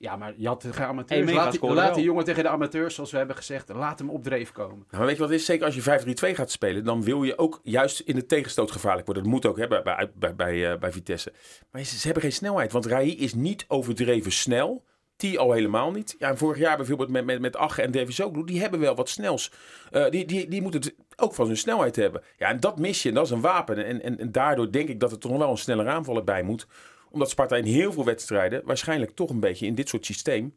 Ja, 0.00 0.16
maar 0.16 0.34
je 0.36 0.46
had 0.46 0.66
geen 0.70 0.86
amateurs. 0.86 1.24
Hey, 1.24 1.34
laat, 1.34 1.52
die, 1.52 1.72
laat 1.72 1.94
die 1.94 2.04
jongen 2.04 2.24
tegen 2.24 2.42
de 2.42 2.48
amateurs, 2.48 2.94
zoals 2.94 3.10
we 3.10 3.16
hebben 3.16 3.36
gezegd, 3.36 3.68
laat 3.68 3.98
hem 3.98 4.10
op 4.10 4.22
dreef 4.22 4.52
komen. 4.52 4.76
Nou, 4.76 4.86
maar 4.90 5.06
weet 5.06 5.16
je 5.16 5.22
wat 5.22 5.30
is? 5.30 5.44
Zeker 5.44 5.64
als 5.64 5.74
je 5.74 6.30
5-3-2 6.32 6.34
gaat 6.34 6.50
spelen, 6.50 6.84
dan 6.84 7.02
wil 7.02 7.22
je 7.22 7.38
ook 7.38 7.60
juist 7.62 8.00
in 8.00 8.14
de 8.14 8.26
tegenstoot 8.26 8.70
gevaarlijk 8.70 9.06
worden. 9.06 9.24
Dat 9.24 9.32
moet 9.32 9.46
ook 9.46 9.58
hè, 9.58 9.68
bij, 9.68 9.82
bij, 9.82 10.10
bij, 10.14 10.34
bij, 10.34 10.72
uh, 10.72 10.78
bij 10.78 10.92
Vitesse. 10.92 11.32
Maar 11.70 11.84
ze, 11.84 11.98
ze, 11.98 12.04
hebben 12.04 12.22
geen 12.22 12.32
snelheid, 12.32 12.72
want 12.72 12.86
Rai 12.86 13.16
is 13.16 13.34
niet 13.34 13.64
overdreven 13.68 14.32
snel. 14.32 14.84
Die 15.16 15.38
al 15.38 15.52
helemaal 15.52 15.90
niet. 15.90 16.14
Ja, 16.18 16.28
en 16.28 16.38
vorig 16.38 16.58
jaar 16.58 16.76
bijvoorbeeld 16.76 17.10
met, 17.10 17.24
met, 17.24 17.40
met 17.40 17.56
Ache 17.56 17.82
en 17.82 17.90
Davies 17.90 18.22
ook, 18.22 18.46
die 18.46 18.60
hebben 18.60 18.80
wel 18.80 18.94
wat 18.94 19.08
snels. 19.08 19.52
Uh, 19.92 20.10
die, 20.10 20.24
die, 20.24 20.48
die 20.48 20.62
moeten 20.62 20.80
het 20.80 20.94
ook 21.16 21.34
van 21.34 21.46
hun 21.46 21.56
snelheid 21.56 21.96
hebben. 21.96 22.22
Ja, 22.38 22.48
en 22.48 22.60
dat 22.60 22.78
mis 22.78 23.02
je, 23.02 23.08
en 23.08 23.14
dat 23.14 23.24
is 23.24 23.30
een 23.30 23.40
wapen. 23.40 23.84
En, 23.84 24.02
en, 24.02 24.18
en 24.18 24.32
daardoor 24.32 24.72
denk 24.72 24.88
ik 24.88 25.00
dat 25.00 25.12
er 25.12 25.18
toch 25.18 25.30
nog 25.30 25.40
wel 25.40 25.50
een 25.50 25.56
sneller 25.56 25.88
aanvaller 25.88 26.24
bij 26.24 26.42
moet 26.42 26.66
omdat 27.10 27.30
Sparta 27.30 27.56
in 27.56 27.64
heel 27.64 27.92
veel 27.92 28.04
wedstrijden 28.04 28.62
waarschijnlijk 28.64 29.10
toch 29.10 29.30
een 29.30 29.40
beetje 29.40 29.66
in 29.66 29.74
dit 29.74 29.88
soort 29.88 30.06
systeem 30.06 30.54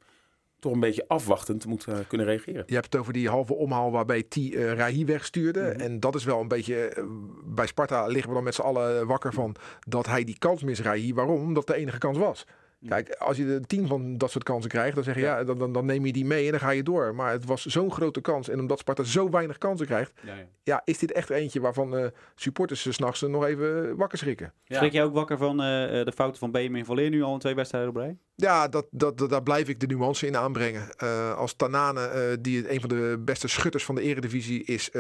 toch 0.63 0.73
een 0.73 0.79
beetje 0.79 1.07
afwachtend 1.07 1.65
moet 1.65 1.85
uh, 1.89 1.95
kunnen 2.07 2.27
reageren. 2.27 2.63
Je 2.67 2.73
hebt 2.73 2.85
het 2.85 2.95
over 2.95 3.13
die 3.13 3.29
halve 3.29 3.53
omhaal 3.53 3.91
waarbij 3.91 4.23
T 4.23 4.35
uh, 4.35 4.73
Rahi 4.73 5.05
wegstuurde. 5.05 5.61
Mm 5.61 5.69
-hmm. 5.69 5.79
En 5.79 5.99
dat 5.99 6.15
is 6.15 6.23
wel 6.23 6.39
een 6.41 6.47
beetje... 6.47 6.95
Uh, 6.97 7.03
bij 7.45 7.67
Sparta 7.67 8.05
liggen 8.07 8.27
we 8.29 8.35
dan 8.35 8.43
met 8.43 8.55
z'n 8.55 8.61
allen 8.61 9.07
wakker 9.07 9.33
van 9.33 9.55
dat 9.87 10.05
hij 10.05 10.23
die 10.23 10.37
kans 10.37 10.63
mis 10.63 10.81
Rahi. 10.81 11.13
Waarom? 11.13 11.41
Omdat 11.41 11.67
de 11.67 11.75
enige 11.75 11.97
kans 11.97 12.17
was. 12.17 12.45
Kijk, 12.87 13.09
als 13.09 13.37
je 13.37 13.45
de 13.45 13.61
tien 13.61 13.87
van 13.87 14.17
dat 14.17 14.31
soort 14.31 14.43
kansen 14.43 14.69
krijgt, 14.69 14.95
dan 14.95 15.03
zeg 15.03 15.15
je 15.15 15.21
ja, 15.21 15.37
ja 15.37 15.43
dan, 15.43 15.57
dan, 15.57 15.73
dan, 15.73 15.85
neem 15.85 16.05
je 16.05 16.13
die 16.13 16.25
mee 16.25 16.45
en 16.45 16.51
dan 16.51 16.59
ga 16.59 16.69
je 16.69 16.83
door. 16.83 17.15
Maar 17.15 17.31
het 17.31 17.45
was 17.45 17.65
zo'n 17.65 17.91
grote 17.91 18.21
kans. 18.21 18.49
En 18.49 18.59
omdat 18.59 18.79
Sparta 18.79 19.03
zo 19.03 19.29
weinig 19.29 19.57
kansen 19.57 19.85
krijgt, 19.85 20.11
ja, 20.21 20.35
ja. 20.35 20.45
ja 20.63 20.81
is 20.85 20.97
dit 20.97 21.11
echt 21.11 21.29
eentje 21.29 21.59
waarvan 21.59 21.97
uh, 21.97 22.05
supporters 22.35 22.93
s'nachts 22.93 23.21
nog 23.21 23.45
even 23.45 23.95
wakker 23.95 24.17
schrikken. 24.17 24.53
Schrik 24.67 24.91
je 24.91 25.03
ook 25.03 25.13
wakker 25.13 25.37
van 25.37 25.51
uh, 25.51 25.65
de 26.03 26.11
fouten 26.15 26.39
van 26.39 26.51
Benjamin 26.51 26.85
van 26.85 26.95
Leer 26.95 27.09
nu 27.09 27.21
al 27.21 27.33
in 27.33 27.39
twee 27.39 27.55
wedstrijden 27.55 27.89
op 27.89 27.95
rij? 27.95 28.17
Ja, 28.35 28.67
dat, 28.67 28.85
dat, 28.91 29.17
dat, 29.17 29.29
daar 29.29 29.43
blijf 29.43 29.67
ik 29.67 29.79
de 29.79 29.87
nuance 29.87 30.27
in 30.27 30.37
aanbrengen. 30.37 30.89
Uh, 31.03 31.35
als 31.35 31.53
Tanane, 31.53 32.37
die 32.41 32.73
een 32.73 32.79
van 32.79 32.89
de 32.89 33.21
beste 33.25 33.47
schutters 33.47 33.85
van 33.85 33.95
de 33.95 34.01
eredivisie 34.01 34.63
is, 34.63 34.91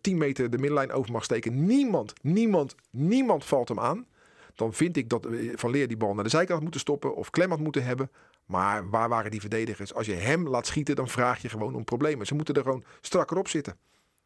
10 0.00 0.18
meter 0.18 0.50
de 0.50 0.58
middenlijn 0.58 0.92
over 0.92 1.12
mag 1.12 1.24
steken. 1.24 1.66
Niemand, 1.66 2.12
niemand, 2.22 2.74
niemand 2.90 3.44
valt 3.44 3.68
hem 3.68 3.80
aan 3.80 4.06
dan 4.60 4.72
vind 4.72 4.96
ik 4.96 5.08
dat 5.08 5.28
Van 5.54 5.70
Leer 5.70 5.88
die 5.88 5.96
bal 5.96 6.14
naar 6.14 6.24
de 6.24 6.30
zijkant 6.30 6.52
had 6.52 6.62
moeten 6.62 6.80
stoppen 6.80 7.16
of 7.16 7.30
klem 7.30 7.50
had 7.50 7.60
moeten 7.60 7.84
hebben. 7.84 8.10
Maar 8.46 8.90
waar 8.90 9.08
waren 9.08 9.30
die 9.30 9.40
verdedigers? 9.40 9.94
Als 9.94 10.06
je 10.06 10.12
hem 10.12 10.48
laat 10.48 10.66
schieten, 10.66 10.96
dan 10.96 11.08
vraag 11.08 11.42
je 11.42 11.48
gewoon 11.48 11.74
om 11.74 11.84
problemen. 11.84 12.26
Ze 12.26 12.34
moeten 12.34 12.54
er 12.54 12.62
gewoon 12.62 12.84
strakker 13.00 13.38
op 13.38 13.48
zitten. 13.48 13.76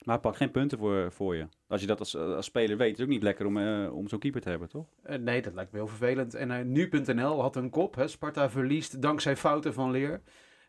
Maar 0.04 0.20
pak 0.20 0.36
geen 0.36 0.50
punten 0.50 0.78
voor, 0.78 1.12
voor 1.12 1.36
je. 1.36 1.48
Als 1.66 1.80
je 1.80 1.86
dat 1.86 1.98
als, 1.98 2.16
als 2.16 2.46
speler 2.46 2.76
weet, 2.76 2.92
is 2.92 2.98
het 2.98 3.06
ook 3.06 3.12
niet 3.12 3.22
lekker 3.22 3.46
om, 3.46 3.56
uh, 3.56 3.94
om 3.94 4.08
zo'n 4.08 4.18
keeper 4.18 4.40
te 4.40 4.48
hebben, 4.48 4.68
toch? 4.68 4.86
Uh, 5.06 5.16
nee, 5.16 5.42
dat 5.42 5.54
lijkt 5.54 5.72
me 5.72 5.78
heel 5.78 5.86
vervelend. 5.86 6.34
En 6.34 6.50
uh, 6.50 6.60
nu.nl 6.60 7.40
had 7.40 7.56
een 7.56 7.70
kop. 7.70 7.94
Hè? 7.94 8.08
Sparta 8.08 8.50
verliest 8.50 9.02
dankzij 9.02 9.36
fouten 9.36 9.74
van 9.74 9.90
Leer. 9.90 10.20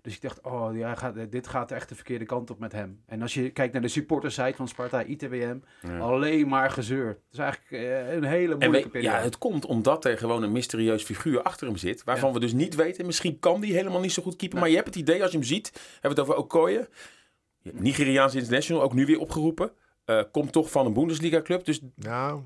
Dus 0.05 0.15
ik 0.15 0.21
dacht, 0.21 0.41
oh 0.41 0.77
ja, 0.77 0.95
gaat, 0.95 1.31
dit 1.31 1.47
gaat 1.47 1.71
echt 1.71 1.89
de 1.89 1.95
verkeerde 1.95 2.25
kant 2.25 2.49
op 2.49 2.59
met 2.59 2.71
hem. 2.71 3.01
En 3.05 3.21
als 3.21 3.33
je 3.33 3.49
kijkt 3.49 3.73
naar 3.73 3.81
de 3.81 3.87
supportersite 3.87 4.53
van 4.55 4.67
Sparta, 4.67 5.03
ITWM, 5.03 5.57
ja. 5.81 5.99
alleen 5.99 6.47
maar 6.47 6.69
gezeur. 6.69 7.07
Het 7.07 7.17
is 7.31 7.37
eigenlijk 7.37 7.71
uh, 7.71 8.13
een 8.13 8.23
hele 8.23 8.55
moeilijke 8.55 8.89
periode. 8.89 9.17
Ja, 9.17 9.23
het 9.23 9.37
komt 9.37 9.65
omdat 9.65 10.05
er 10.05 10.17
gewoon 10.17 10.43
een 10.43 10.51
mysterieus 10.51 11.03
figuur 11.03 11.41
achter 11.41 11.67
hem 11.67 11.77
zit, 11.77 12.03
waarvan 12.03 12.27
ja. 12.27 12.33
we 12.33 12.39
dus 12.39 12.53
niet 12.53 12.75
weten, 12.75 13.05
misschien 13.05 13.39
kan 13.39 13.61
die 13.61 13.73
helemaal 13.73 13.99
niet 13.99 14.11
zo 14.11 14.23
goed 14.23 14.35
keeper, 14.35 14.59
maar 14.59 14.69
je 14.69 14.75
hebt 14.75 14.87
het 14.87 14.95
idee, 14.95 15.21
als 15.21 15.31
je 15.31 15.37
hem 15.37 15.47
ziet, 15.47 15.71
hebben 15.73 16.01
we 16.01 16.07
het 16.07 16.19
over 16.19 16.35
Okoye, 16.35 16.89
Nigeriaans 17.61 18.35
international, 18.35 18.81
ook 18.81 18.93
nu 18.93 19.05
weer 19.05 19.19
opgeroepen, 19.19 19.71
uh, 20.05 20.21
komt 20.31 20.51
toch 20.51 20.71
van 20.71 20.85
een 20.85 20.93
Bundesliga 20.93 21.41
club, 21.41 21.65
dus... 21.65 21.81
Nou, 21.95 22.41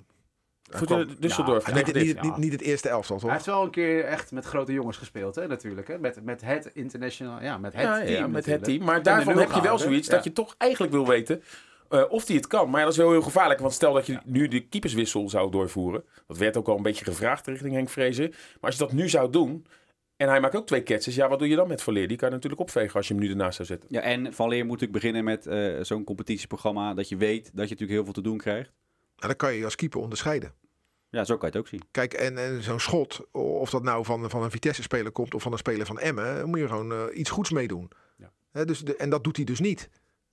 voor 0.69 1.05
Düsseldorf. 1.05 1.65
Ja, 1.65 1.73
niet, 1.73 1.93
niet, 1.93 2.21
niet, 2.21 2.37
niet, 2.37 2.51
het 2.51 2.61
eerste 2.61 2.89
elftal, 2.89 3.17
toch? 3.17 3.25
Hij 3.25 3.33
heeft 3.33 3.45
wel 3.45 3.63
een 3.63 3.69
keer 3.69 4.03
echt 4.03 4.31
met 4.31 4.45
grote 4.45 4.73
jongens 4.73 4.97
gespeeld, 4.97 5.35
hè, 5.35 5.47
natuurlijk. 5.47 5.87
Hè? 5.87 5.99
Met, 5.99 6.23
met 6.23 6.41
het 6.41 6.69
international, 6.73 7.41
ja, 7.41 7.57
met 7.57 7.73
het 7.73 7.81
ja, 7.81 7.97
team. 7.99 8.09
Ja, 8.09 8.27
met 8.27 8.45
het 8.45 8.63
team. 8.63 8.83
Maar 8.83 9.03
daarvan 9.03 9.37
heb 9.37 9.51
je 9.51 9.61
wel 9.61 9.77
zoiets 9.77 10.07
dat 10.07 10.23
je 10.23 10.33
toch 10.33 10.55
eigenlijk 10.57 10.91
wil 10.93 11.07
weten 11.07 11.43
uh, 11.89 12.03
of 12.09 12.27
hij 12.27 12.35
het 12.35 12.47
kan. 12.47 12.69
Maar 12.69 12.79
ja, 12.79 12.85
dat 12.85 12.93
is 12.93 12.99
wel 12.99 13.11
heel 13.11 13.21
gevaarlijk. 13.21 13.59
Want 13.59 13.73
stel 13.73 13.93
dat 13.93 14.05
je 14.05 14.19
nu 14.25 14.47
de 14.47 14.67
keeperswissel 14.67 15.29
zou 15.29 15.51
doorvoeren. 15.51 16.03
Dat 16.27 16.37
werd 16.37 16.57
ook 16.57 16.67
al 16.67 16.77
een 16.77 16.83
beetje 16.83 17.05
gevraagd 17.05 17.47
richting 17.47 17.73
Henk 17.73 17.89
Vrezen. 17.89 18.29
Maar 18.29 18.57
als 18.61 18.73
je 18.73 18.79
dat 18.79 18.91
nu 18.91 19.09
zou 19.09 19.29
doen... 19.29 19.65
En 20.15 20.29
hij 20.29 20.39
maakt 20.39 20.55
ook 20.55 20.67
twee 20.67 20.83
catches. 20.83 21.15
Ja, 21.15 21.27
wat 21.27 21.39
doe 21.39 21.47
je 21.47 21.55
dan 21.55 21.67
met 21.67 21.81
Van 21.81 21.93
Leer? 21.93 22.07
Die 22.07 22.17
kan 22.17 22.27
je 22.27 22.33
natuurlijk 22.33 22.61
opvegen 22.61 22.95
als 22.95 23.07
je 23.07 23.13
hem 23.13 23.23
nu 23.23 23.29
ernaast 23.29 23.55
zou 23.55 23.67
zetten. 23.67 23.89
Ja, 23.91 24.01
en 24.01 24.33
Van 24.33 24.49
Leer 24.49 24.65
moet 24.65 24.79
natuurlijk 24.79 24.99
beginnen 24.99 25.23
met 25.23 25.45
uh, 25.45 25.83
zo'n 25.83 26.03
competitieprogramma. 26.03 26.93
Dat 26.93 27.09
je 27.09 27.17
weet 27.17 27.43
dat 27.43 27.53
je 27.53 27.59
natuurlijk 27.61 27.91
heel 27.91 28.03
veel 28.03 28.13
te 28.13 28.21
doen 28.21 28.37
krijgt. 28.37 28.71
Nou, 29.19 29.27
dan 29.27 29.35
kan 29.35 29.53
je 29.53 29.63
als 29.63 29.75
keeper 29.75 29.99
onderscheiden. 29.99 30.53
Ja, 31.09 31.23
zo 31.23 31.37
kan 31.37 31.49
je 31.51 31.57
het 31.57 31.65
ook 31.65 31.69
zien. 31.69 31.87
Kijk, 31.91 32.13
en, 32.13 32.37
en 32.37 32.63
zo'n 32.63 32.79
schot, 32.79 33.31
of 33.31 33.69
dat 33.69 33.83
nou 33.83 34.05
van, 34.05 34.29
van 34.29 34.43
een 34.43 34.51
Vitesse-speler 34.51 35.11
komt 35.11 35.33
of 35.33 35.41
van 35.41 35.51
een 35.51 35.57
speler 35.57 35.85
van 35.85 35.99
Emmen, 35.99 36.49
moet 36.49 36.59
je 36.59 36.67
gewoon 36.67 36.91
uh, 36.91 37.03
iets 37.13 37.29
goeds 37.29 37.49
meedoen. 37.49 37.91
Ja. 38.17 38.31
He, 38.51 38.65
dus 38.65 38.79
de, 38.79 38.95
en 38.95 39.09
dat 39.09 39.23
doet 39.23 39.35
hij 39.35 39.45
dus 39.45 39.59
niet. 39.59 39.89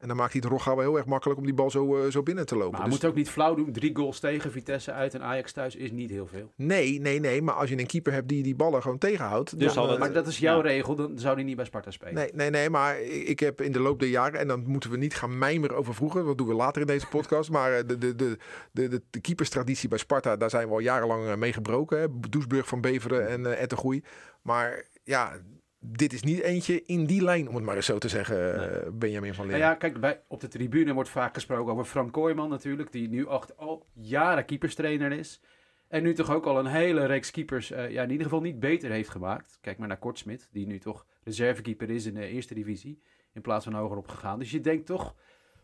En 0.07 0.13
dan 0.13 0.21
maakt 0.21 0.33
hij 0.33 0.43
het 0.45 0.51
Rogga 0.53 0.75
wel 0.77 0.85
heel 0.85 0.97
erg 0.97 1.07
makkelijk 1.07 1.39
om 1.39 1.45
die 1.45 1.55
bal 1.55 1.71
zo, 1.71 1.97
eh, 1.97 2.11
zo 2.11 2.23
binnen 2.23 2.47
te 2.47 2.57
lopen. 2.57 2.71
Maar 2.73 2.81
Dus- 2.81 2.91
moeten 2.91 3.09
ook 3.09 3.15
niet 3.15 3.31
flauw 3.31 3.55
doen. 3.55 3.73
Drie 3.73 3.97
goals 3.97 4.21
tegen, 4.21 4.51
Vitesse 4.51 4.93
uit 4.93 5.15
en 5.15 5.23
Ajax 5.23 5.53
thuis 5.53 5.77
is 5.77 5.91
niet 5.91 6.11
heel 6.11 6.27
veel. 6.27 6.53
Nee, 6.57 7.01
nee, 7.01 7.21
nee. 7.21 7.43
Maar 7.43 7.55
als 7.55 7.69
je 7.69 7.79
een 7.79 7.87
keeper 7.87 8.13
hebt 8.13 8.29
die 8.29 8.43
die 8.43 8.55
ballen 8.55 8.83
gewoon 8.83 8.99
tegenhoudt. 8.99 9.59
Dus 9.59 9.75
dan, 9.75 9.91
eh, 9.91 9.99
Maar 9.99 10.13
dat 10.13 10.27
is 10.27 10.39
jouw 10.39 10.57
Ja. 10.57 10.63
regel, 10.63 10.95
dan 10.95 11.19
zou 11.19 11.35
hij 11.35 11.45
niet 11.45 11.57
bij 11.57 11.65
Sparta 11.65 11.91
spelen. 11.91 12.15
Nee, 12.15 12.31
nee, 12.35 12.51
nee, 12.51 12.71
maar 12.71 13.01
ik 13.01 13.41
heb 13.41 13.61
in 13.61 13.73
de 13.73 13.81
loop 13.81 14.01
der 14.01 14.09
jaren, 14.09 14.41
en 14.41 14.49
dan 14.49 14.63
moeten 14.67 14.91
we 14.91 14.97
niet 14.97 15.15
gaan 15.15 15.39
mijmeren 15.39 15.77
over 15.77 15.95
vroeger, 15.95 16.25
dat 16.25 16.39
doen 16.39 16.47
we 16.49 16.55
later 16.55 16.81
in 16.81 16.87
deze 16.87 17.07
podcast, 17.07 17.51
maar 17.57 17.73
eh, 17.73 17.79
de, 17.87 17.99
de, 17.99 18.15
de, 18.15 18.37
de, 18.73 18.89
de, 18.89 19.03
de 19.11 19.21
keeperstraditie 19.21 19.89
bij 19.89 19.99
Sparta, 19.99 20.37
daar 20.37 20.51
zijn 20.51 20.67
we 20.69 20.73
al 20.73 20.79
jarenlang 20.79 21.37
mee 21.37 21.53
gebroken. 21.53 21.99
Hè? 22.01 22.07
Doesburg 22.31 22.69
van 22.69 22.81
Beveren 22.81 23.29
en 23.29 23.41
uh, 23.41 23.63
Ettengoei. 23.63 24.03
Maar 24.43 24.85
ja, 25.05 25.33
dit 25.78 26.12
is 26.12 26.23
niet 26.23 26.40
eentje 26.40 26.83
in 26.85 27.06
die 27.06 27.23
lijn, 27.23 27.49
om 27.49 27.54
het 27.54 27.64
maar 27.64 27.76
eens 27.76 27.87
zo 27.87 27.99
te 27.99 28.09
zeggen, 28.09 28.73
eh, 28.85 28.90
Benjamin 28.92 29.35
van 29.35 29.47
Nou 29.47 29.59
Leer. 29.59 29.68
ja, 29.68 29.75
kijk, 29.75 30.00
bij, 30.00 30.21
op 30.28 30.40
de 30.40 30.49
tribune 30.49 30.92
wordt 30.92 31.09
vaak 31.09 31.35
gesproken 31.35 31.73
over 31.73 31.85
Frank 31.85 32.12
Kooijman 32.12 32.49
natuurlijk, 32.49 32.92
die 32.92 33.09
nu 33.09 33.26
acht, 33.26 33.56
al 33.56 33.87
jaren 33.92 34.45
keeperstrainer 34.45 35.12
is. 35.12 35.40
En 35.88 36.02
nu 36.02 36.14
toch 36.14 36.30
ook 36.30 36.47
al 36.47 36.59
een 36.59 36.66
hele 36.66 37.04
reeks 37.04 37.30
keepers 37.30 37.71
eh, 37.71 37.90
ja, 37.90 38.02
in 38.02 38.11
ieder 38.11 38.25
geval 38.25 38.40
niet 38.40 38.61
beter 38.61 38.90
heeft 38.90 39.09
gemaakt. 39.11 39.59
Kijk 39.61 39.78
maar 39.78 39.88
naar 39.88 39.99
Kortsmit, 39.99 40.49
die 40.52 40.66
nu 40.66 40.78
toch 40.78 41.06
reservekeeper 41.25 41.90
is 41.90 42.06
in 42.06 42.14
de 42.14 42.26
eerste 42.26 42.54
divisie. 42.54 43.02
In 43.33 43.40
plaats 43.42 43.64
van 43.64 43.75
hogerop 43.75 44.09
gegaan. 44.09 44.38
Dus 44.38 44.50
je 44.50 44.61
denkt 44.61 44.87
toch, 44.87 45.14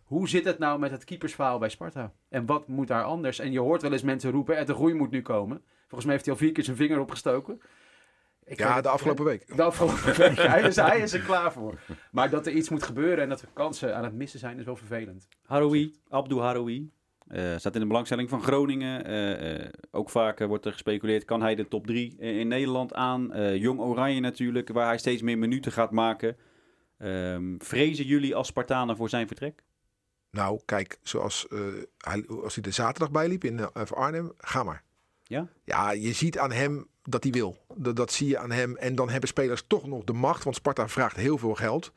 hoe 0.05 0.29
zit 0.29 0.45
het 0.45 0.59
nou 0.59 0.79
met 0.79 0.91
het 0.91 1.05
keepersverhaal 1.05 1.59
bij 1.59 1.69
Sparta? 1.69 2.13
En 2.29 2.47
wat 2.47 2.69
moet 2.69 2.89
daar 2.89 3.05
anders? 3.05 3.39
En 3.39 3.53
je 3.53 3.61
hoort 3.61 3.83
wel 3.83 3.93
eens 3.93 4.03
mensen 4.03 4.31
roepen, 4.31 4.57
Ed 4.57 4.67
de 4.67 4.75
Groei 4.75 4.95
moet 4.95 5.11
nu 5.11 5.23
komen. 5.23 5.63
Volgens 5.81 6.05
mij 6.05 6.13
heeft 6.13 6.25
hij 6.25 6.35
al 6.35 6.41
vier 6.41 6.53
keer 6.53 6.65
zijn 6.65 6.77
vinger 6.77 7.01
opgestoken. 7.01 7.61
Ik 8.45 8.59
ja, 8.59 8.81
de 8.81 8.89
afgelopen 8.89 9.25
week. 9.25 9.57
de 9.57 9.63
afgelopen 9.63 10.17
week. 10.17 10.37
hij, 10.53 10.63
is, 10.63 10.77
hij 10.77 11.01
is 11.01 11.13
er 11.13 11.21
klaar 11.21 11.53
voor. 11.53 11.79
Maar 12.11 12.31
dat 12.31 12.47
er 12.47 12.53
iets 12.53 12.69
moet 12.69 12.83
gebeuren 12.83 13.23
en 13.23 13.29
dat 13.29 13.41
we 13.41 13.47
kansen 13.53 13.97
aan 13.97 14.05
het 14.05 14.15
missen 14.15 14.39
zijn, 14.39 14.59
is 14.59 14.65
wel 14.65 14.77
vervelend. 14.77 15.29
Haroui, 15.47 15.95
Abdou 16.09 16.41
Haroui. 16.41 16.91
eh, 17.29 17.57
staat 17.57 17.75
in 17.75 17.81
de 17.81 17.87
belangstelling 17.87 18.29
van 18.29 18.43
Groningen. 18.43 19.05
Eh, 19.05 19.65
eh, 19.65 19.69
ook 19.91 20.11
vaak 20.11 20.41
eh, 20.41 20.47
wordt 20.47 20.67
er 20.67 20.73
gespeculeerd, 20.73 21.25
kan 21.25 21.43
hij 21.43 21.55
de 21.55 21.69
top 21.69 21.87
3 21.87 22.17
in, 22.19 22.35
in 22.35 22.49
Nederland 22.49 22.95
aan? 22.95 23.33
Eh, 23.33 23.57
Jong 23.57 23.81
Oranje 23.81 24.21
natuurlijk, 24.21 24.69
waar 24.69 24.87
hij 24.87 24.99
steeds 24.99 25.23
meer 25.23 25.39
minuten 25.39 25.73
gaat 25.73 25.91
maken. 25.91 26.37
Ehm, 26.99 27.55
vrezen 27.59 28.05
jullie 28.05 28.35
als 28.35 28.47
Spartanen 28.47 28.97
voor 28.97 29.09
zijn 29.09 29.27
vertrek? 29.27 29.63
Nou, 30.31 30.61
kijk, 30.65 30.99
zoals 31.03 31.49
eh, 31.49 31.59
hij, 31.99 32.27
als 32.43 32.55
hij 32.55 32.65
er 32.65 32.73
zaterdag 32.73 33.11
bij 33.11 33.29
liep 33.29 33.45
in 33.45 33.59
eh, 33.59 33.85
Arnhem, 33.91 34.33
ga 34.39 34.63
maar. 34.63 34.83
Ja? 35.33 35.49
Ja, 35.65 35.91
je 35.91 36.13
ziet 36.13 36.39
aan 36.39 36.53
hem 36.53 36.87
dat 37.03 37.23
hij 37.23 37.33
wil. 37.33 37.57
Dat, 37.77 38.13
zie 38.13 38.29
je 38.29 38.39
aan 38.39 38.51
hem. 38.51 38.77
En 38.77 38.95
dan 38.95 39.11
hebben 39.11 39.29
spelers 39.29 39.65
toch 39.67 39.87
nog 39.87 40.05
de 40.05 40.13
macht, 40.13 40.45
want 40.45 40.57
Sparta 40.57 40.89
vraagt 40.89 41.17
heel 41.17 41.39
veel 41.39 41.55
geld. 41.55 41.93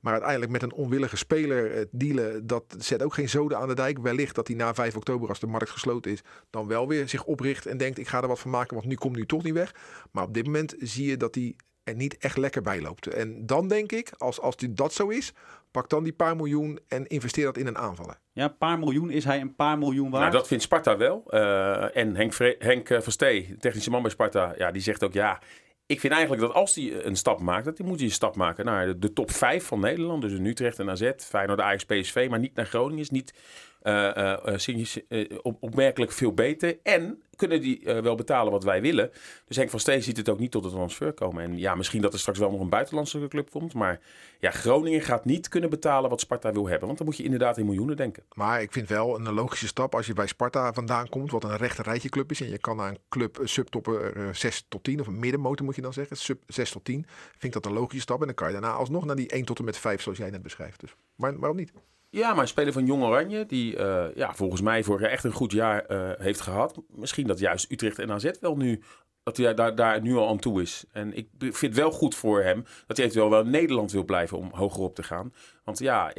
Maar 0.00 0.12
uiteindelijk 0.12 0.52
met 0.52 0.62
een 0.62 0.72
onwillige 0.72 1.16
speler 1.16 1.72
eh, 1.72 1.84
dealen, 1.90 2.46
dat 2.46 2.64
zet 2.78 3.02
ook 3.02 3.14
geen 3.14 3.28
zoden 3.28 3.58
aan 3.58 3.68
de 3.68 3.74
dijk. 3.74 3.98
Wellicht 3.98 4.34
dat 4.34 4.46
hij 4.46 4.56
na 4.56 4.74
5 4.74 4.96
oktober, 4.96 5.28
als 5.28 5.40
de 5.40 5.46
markt 5.46 5.70
gesloten 5.70 6.10
is, 6.10 6.22
dan 6.50 6.66
wel 6.66 6.88
weer 6.88 7.08
zich 7.08 7.24
opricht 7.24 7.66
en 7.66 7.76
denkt: 7.76 7.98
ik 7.98 8.08
ga 8.08 8.22
er 8.22 8.28
wat 8.28 8.38
van 8.38 8.50
maken, 8.50 8.76
want 8.76 8.88
nu 8.88 8.94
komt 8.94 9.16
nu 9.16 9.26
toch 9.26 9.42
niet 9.42 9.54
weg. 9.54 9.74
Maar 10.10 10.24
op 10.24 10.34
dit 10.34 10.44
moment 10.44 10.74
zie 10.78 11.06
je 11.06 11.16
dat 11.16 11.34
hij 11.34 11.56
er 11.90 11.96
niet 11.96 12.18
echt 12.18 12.36
lekker 12.36 12.62
bij 12.62 12.80
loopt. 12.80 13.06
En 13.06 13.46
dan 13.46 13.68
denk 13.68 13.92
ik, 13.92 14.12
als, 14.18 14.40
als 14.40 14.56
die 14.56 14.72
dat 14.72 14.92
zo 14.92 15.08
is, 15.08 15.32
pak 15.70 15.88
dan 15.88 16.04
die 16.04 16.12
paar 16.12 16.36
miljoen 16.36 16.78
en 16.88 17.06
investeer 17.06 17.44
dat 17.44 17.56
in 17.56 17.66
een 17.66 17.78
aanvaller. 17.78 18.18
Ja, 18.32 18.44
een 18.44 18.56
paar 18.56 18.78
miljoen. 18.78 19.10
Is 19.10 19.24
hij 19.24 19.40
een 19.40 19.54
paar 19.54 19.78
miljoen 19.78 20.10
waard? 20.10 20.22
Nou, 20.22 20.36
dat 20.36 20.46
vindt 20.46 20.62
Sparta 20.62 20.96
wel. 20.96 21.24
Eh, 21.26 21.96
en 21.96 22.16
Henk, 22.16 22.32
Vre 22.32 22.56
Henk 22.58 22.90
eh, 22.90 23.00
Verstee, 23.00 23.56
technische 23.58 23.90
man 23.90 24.02
bij 24.02 24.10
Sparta, 24.10 24.54
ja, 24.56 24.70
die 24.70 24.82
zegt 24.82 25.04
ook 25.04 25.12
ja. 25.12 25.40
Ik 25.86 26.00
vind 26.00 26.12
eigenlijk 26.12 26.42
dat 26.42 26.54
als 26.54 26.74
hij 26.74 27.04
een 27.04 27.16
stap 27.16 27.40
maakt, 27.40 27.64
dat 27.64 27.78
hij 27.78 27.86
moet 27.86 27.98
hij 27.98 28.06
een 28.06 28.12
stap 28.12 28.36
maken 28.36 28.64
naar 28.64 28.86
de, 28.86 28.98
de 28.98 29.12
top 29.12 29.30
5 29.30 29.64
van 29.64 29.80
Nederland. 29.80 30.22
Dus 30.22 30.32
een 30.32 30.46
Utrecht 30.46 30.78
en 30.78 30.90
AZ, 30.90 31.10
Feyenoord, 31.16 31.60
Ajax, 31.60 31.84
PSV, 31.84 32.26
maar 32.30 32.38
niet 32.38 32.54
naar 32.54 32.66
Groningen. 32.66 32.98
Is 32.98 33.10
niet 33.10 33.34
eh, 33.80 34.32
eh, 34.46 35.00
eh, 35.08 35.38
opmerkelijk 35.60 36.12
veel 36.12 36.32
beter. 36.32 36.78
En 36.82 37.22
kunnen 37.36 37.60
die 37.60 37.80
wel 38.02 38.14
betalen 38.14 38.52
wat 38.52 38.64
wij 38.64 38.80
willen. 38.80 39.10
Dus 39.46 39.56
Henk 39.56 39.70
van 39.70 39.80
Steen 39.80 40.02
ziet 40.02 40.16
het 40.16 40.28
ook 40.28 40.38
niet 40.38 40.50
tot 40.50 40.64
het 40.64 40.72
transfer 40.72 41.12
komen. 41.12 41.42
En 41.42 41.58
ja, 41.58 41.74
misschien 41.74 42.02
dat 42.02 42.12
er 42.12 42.18
straks 42.18 42.38
wel 42.38 42.50
nog 42.50 42.60
een 42.60 42.68
buitenlandse 42.68 43.28
club 43.28 43.50
komt. 43.50 43.74
Maar 43.74 44.00
ja, 44.40 44.50
Groningen 44.50 45.00
gaat 45.00 45.24
niet 45.24 45.48
kunnen 45.48 45.70
betalen 45.70 46.10
wat 46.10 46.20
Sparta 46.20 46.52
wil 46.52 46.68
hebben. 46.68 46.86
Want 46.86 46.98
dan 46.98 47.06
moet 47.06 47.16
je 47.16 47.22
inderdaad 47.22 47.58
in 47.58 47.64
miljoenen 47.64 47.96
denken. 47.96 48.22
Maar 48.34 48.62
ik 48.62 48.72
vind 48.72 48.88
wel 48.88 49.14
een 49.14 49.32
logische 49.32 49.66
stap 49.66 49.94
als 49.94 50.06
je 50.06 50.12
bij 50.12 50.26
Sparta 50.26 50.72
vandaan 50.72 51.08
komt, 51.08 51.30
wat 51.30 51.44
een 51.44 51.56
rechter 51.56 51.84
rijtje 51.84 52.08
club 52.08 52.30
is. 52.30 52.40
En 52.40 52.50
je 52.50 52.58
kan 52.58 52.76
naar 52.76 52.90
een 52.90 52.98
club 53.08 53.40
subtopper 53.44 54.16
eh, 54.16 54.34
6 54.34 54.64
tot 54.68 54.84
10, 54.84 55.00
of 55.00 55.06
een 55.06 55.18
middenmotor 55.18 55.64
moet 55.64 55.76
je 55.76 55.82
dan 55.82 55.92
zeggen, 55.92 56.16
sub 56.16 56.42
6 56.46 56.70
tot 56.70 56.84
10. 56.84 57.06
Vind 57.30 57.44
ik 57.44 57.52
dat 57.52 57.66
een 57.66 57.78
logische 57.78 58.00
stap. 58.00 58.20
En 58.20 58.26
dan 58.26 58.34
kan 58.34 58.46
je 58.46 58.52
daarna 58.52 58.72
alsnog 58.72 59.04
naar 59.04 59.16
die 59.16 59.28
1 59.28 59.44
tot 59.44 59.58
en 59.58 59.64
met 59.64 59.78
5, 59.78 60.02
zoals 60.02 60.18
jij 60.18 60.30
net 60.30 60.42
beschrijft. 60.42 60.80
Dus 60.80 60.94
maar, 61.14 61.38
waarom 61.38 61.56
niet? 61.56 61.72
Ja, 62.10 62.32
maar 62.32 62.42
een 62.42 62.48
speler 62.48 62.72
van 62.72 62.86
Jong 62.86 63.02
Oranje, 63.02 63.46
die 63.46 63.76
eh, 63.76 64.14
ja, 64.14 64.34
volgens 64.34 64.60
mij 64.60 64.84
vorig 64.84 65.00
jaar 65.00 65.10
echt 65.10 65.24
een 65.24 65.32
goed 65.32 65.52
jaar 65.52 65.84
eh, 65.86 66.10
heeft 66.18 66.40
gehad. 66.40 66.82
Misschien 66.88 67.26
dat 67.26 67.38
juist 67.38 67.70
Utrecht 67.70 67.98
en 67.98 68.10
AZ 68.10 68.30
wel 68.40 68.56
nu, 68.56 68.82
dat 69.22 69.36
hij 69.36 69.54
daar, 69.54 69.74
daar 69.74 70.00
nu 70.00 70.16
al 70.16 70.28
aan 70.28 70.38
toe 70.38 70.62
is. 70.62 70.84
En 70.92 71.16
ik 71.16 71.28
vind 71.38 71.60
het 71.60 71.74
wel 71.74 71.90
goed 71.90 72.14
voor 72.14 72.42
hem 72.42 72.64
dat 72.86 72.96
hij 72.96 73.06
eventueel 73.06 73.30
wel 73.30 73.40
in 73.40 73.50
Nederland 73.50 73.92
wil 73.92 74.04
blijven 74.04 74.38
om 74.38 74.50
hoger 74.52 74.82
op 74.82 74.94
te 74.94 75.02
gaan. 75.02 75.32
Want 75.64 75.78
ja, 75.78 76.12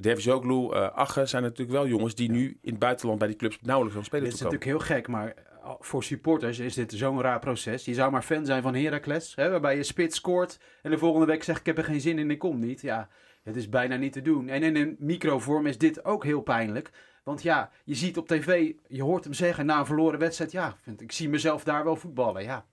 Davis 0.00 0.28
Oglu, 0.28 0.68
eh 0.70 0.88
Agge 0.88 1.26
zijn 1.26 1.42
natuurlijk 1.42 1.70
wel 1.70 1.86
jongens 1.86 2.14
die 2.14 2.30
nu 2.30 2.58
in 2.60 2.70
het 2.70 2.78
buitenland 2.78 3.18
bij 3.18 3.28
die 3.28 3.36
clubs 3.36 3.58
nauwelijks 3.62 3.98
aan 3.98 4.04
spelen 4.04 4.24
Dit 4.24 4.34
is 4.34 4.40
natuurlijk 4.40 4.70
heel 4.70 4.78
gek, 4.78 5.08
maar 5.08 5.34
voor 5.80 6.04
supporters 6.04 6.58
is 6.58 6.74
dit 6.74 6.92
zo'n 6.92 7.20
raar 7.20 7.38
proces. 7.38 7.84
Je 7.84 7.94
zou 7.94 8.10
maar 8.10 8.22
fan 8.22 8.46
zijn 8.46 8.62
van 8.62 8.74
Heracles, 8.74 9.32
hè, 9.34 9.50
waarbij 9.50 9.76
je 9.76 9.82
spits 9.82 10.16
scoort 10.16 10.58
en 10.82 10.90
de 10.90 10.98
volgende 10.98 11.26
week 11.26 11.42
zegt 11.42 11.60
ik 11.60 11.66
heb 11.66 11.78
er 11.78 11.84
geen 11.84 12.00
zin 12.00 12.18
in, 12.18 12.30
ik 12.30 12.38
kom 12.38 12.58
niet. 12.58 12.80
Ja, 12.80 13.08
het 13.42 13.56
is 13.56 13.68
bijna 13.68 13.96
niet 13.96 14.12
te 14.12 14.22
doen. 14.22 14.48
En 14.48 14.62
in 14.62 14.76
een 14.76 14.96
microvorm 14.98 15.66
is 15.66 15.78
dit 15.78 16.04
ook 16.04 16.24
heel 16.24 16.40
pijnlijk. 16.40 16.90
Want 17.22 17.42
ja, 17.42 17.70
je 17.84 17.94
ziet 17.94 18.16
op 18.16 18.28
tv, 18.28 18.72
je 18.88 19.02
hoort 19.02 19.24
hem 19.24 19.32
zeggen 19.32 19.66
na 19.66 19.78
een 19.78 19.86
verloren 19.86 20.18
wedstrijd, 20.18 20.52
ja, 20.52 20.76
vind, 20.82 21.00
ik 21.00 21.12
zie 21.12 21.28
mezelf 21.28 21.64
daar 21.64 21.84
wel 21.84 21.96
voetballen. 21.96 22.42
Ja, 22.42 22.64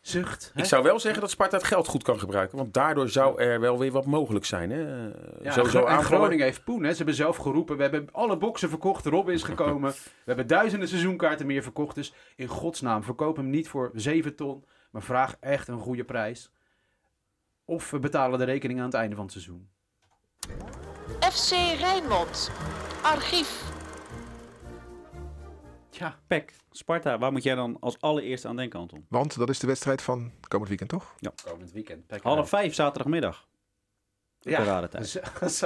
zucht. 0.00 0.50
Hè? 0.54 0.60
Ik 0.60 0.66
zou 0.66 0.82
wel 0.82 1.00
zeggen 1.00 1.20
dat 1.20 1.30
Sparta 1.30 1.56
het 1.56 1.66
geld 1.66 1.86
goed 1.86 2.02
kan 2.02 2.18
gebruiken. 2.18 2.58
Want 2.58 2.74
daardoor 2.74 3.08
zou 3.08 3.42
er 3.42 3.60
wel 3.60 3.78
weer 3.78 3.90
wat 3.90 4.06
mogelijk 4.06 4.44
zijn. 4.44 4.70
Hè? 4.70 5.06
Ja, 5.42 5.50
Sowieso 5.52 5.80
Gro- 5.80 5.86
en. 5.86 6.02
Groningen 6.02 6.44
heeft 6.44 6.64
poen. 6.64 6.82
Hè. 6.82 6.90
Ze 6.90 6.96
hebben 6.96 7.14
zelf 7.14 7.36
geroepen. 7.36 7.76
We 7.76 7.82
hebben 7.82 8.08
alle 8.12 8.36
boksen 8.36 8.68
verkocht. 8.68 9.06
Rob 9.06 9.28
is 9.28 9.42
gekomen. 9.42 9.90
We 9.92 9.98
hebben 10.24 10.46
duizenden 10.46 10.88
seizoenkaarten 10.88 11.46
meer 11.46 11.62
verkocht. 11.62 11.94
Dus 11.94 12.14
in 12.36 12.46
godsnaam, 12.46 13.02
verkoop 13.02 13.36
hem 13.36 13.50
niet 13.50 13.68
voor 13.68 13.90
7 13.94 14.34
ton. 14.34 14.64
Maar 14.90 15.02
vraag 15.02 15.36
echt 15.40 15.68
een 15.68 15.80
goede 15.80 16.04
prijs. 16.04 16.52
Of 17.64 17.90
we 17.90 17.98
betalen 17.98 18.38
de 18.38 18.44
rekening 18.44 18.78
aan 18.78 18.84
het 18.84 18.94
einde 18.94 19.14
van 19.14 19.24
het 19.24 19.32
seizoen. 19.32 19.68
FC 21.20 21.50
Rijnmond. 21.78 22.50
Archief. 23.02 23.70
Tja, 25.90 26.18
PEC, 26.26 26.52
Sparta, 26.70 27.18
waar 27.18 27.32
moet 27.32 27.42
jij 27.42 27.54
dan 27.54 27.76
als 27.80 28.00
allereerste 28.00 28.48
aan 28.48 28.56
denken, 28.56 28.80
Anton? 28.80 29.06
Want 29.08 29.38
dat 29.38 29.48
is 29.48 29.58
de 29.58 29.66
wedstrijd 29.66 30.02
van 30.02 30.32
komend 30.48 30.68
weekend, 30.68 30.90
toch? 30.90 31.14
komend 31.44 31.72
weekend. 31.72 32.06
Pek 32.06 32.22
Half 32.22 32.48
vijf 32.48 32.74
zaterdagmiddag. 32.74 33.46
Ja. 34.44 34.86
Dus, 34.86 35.18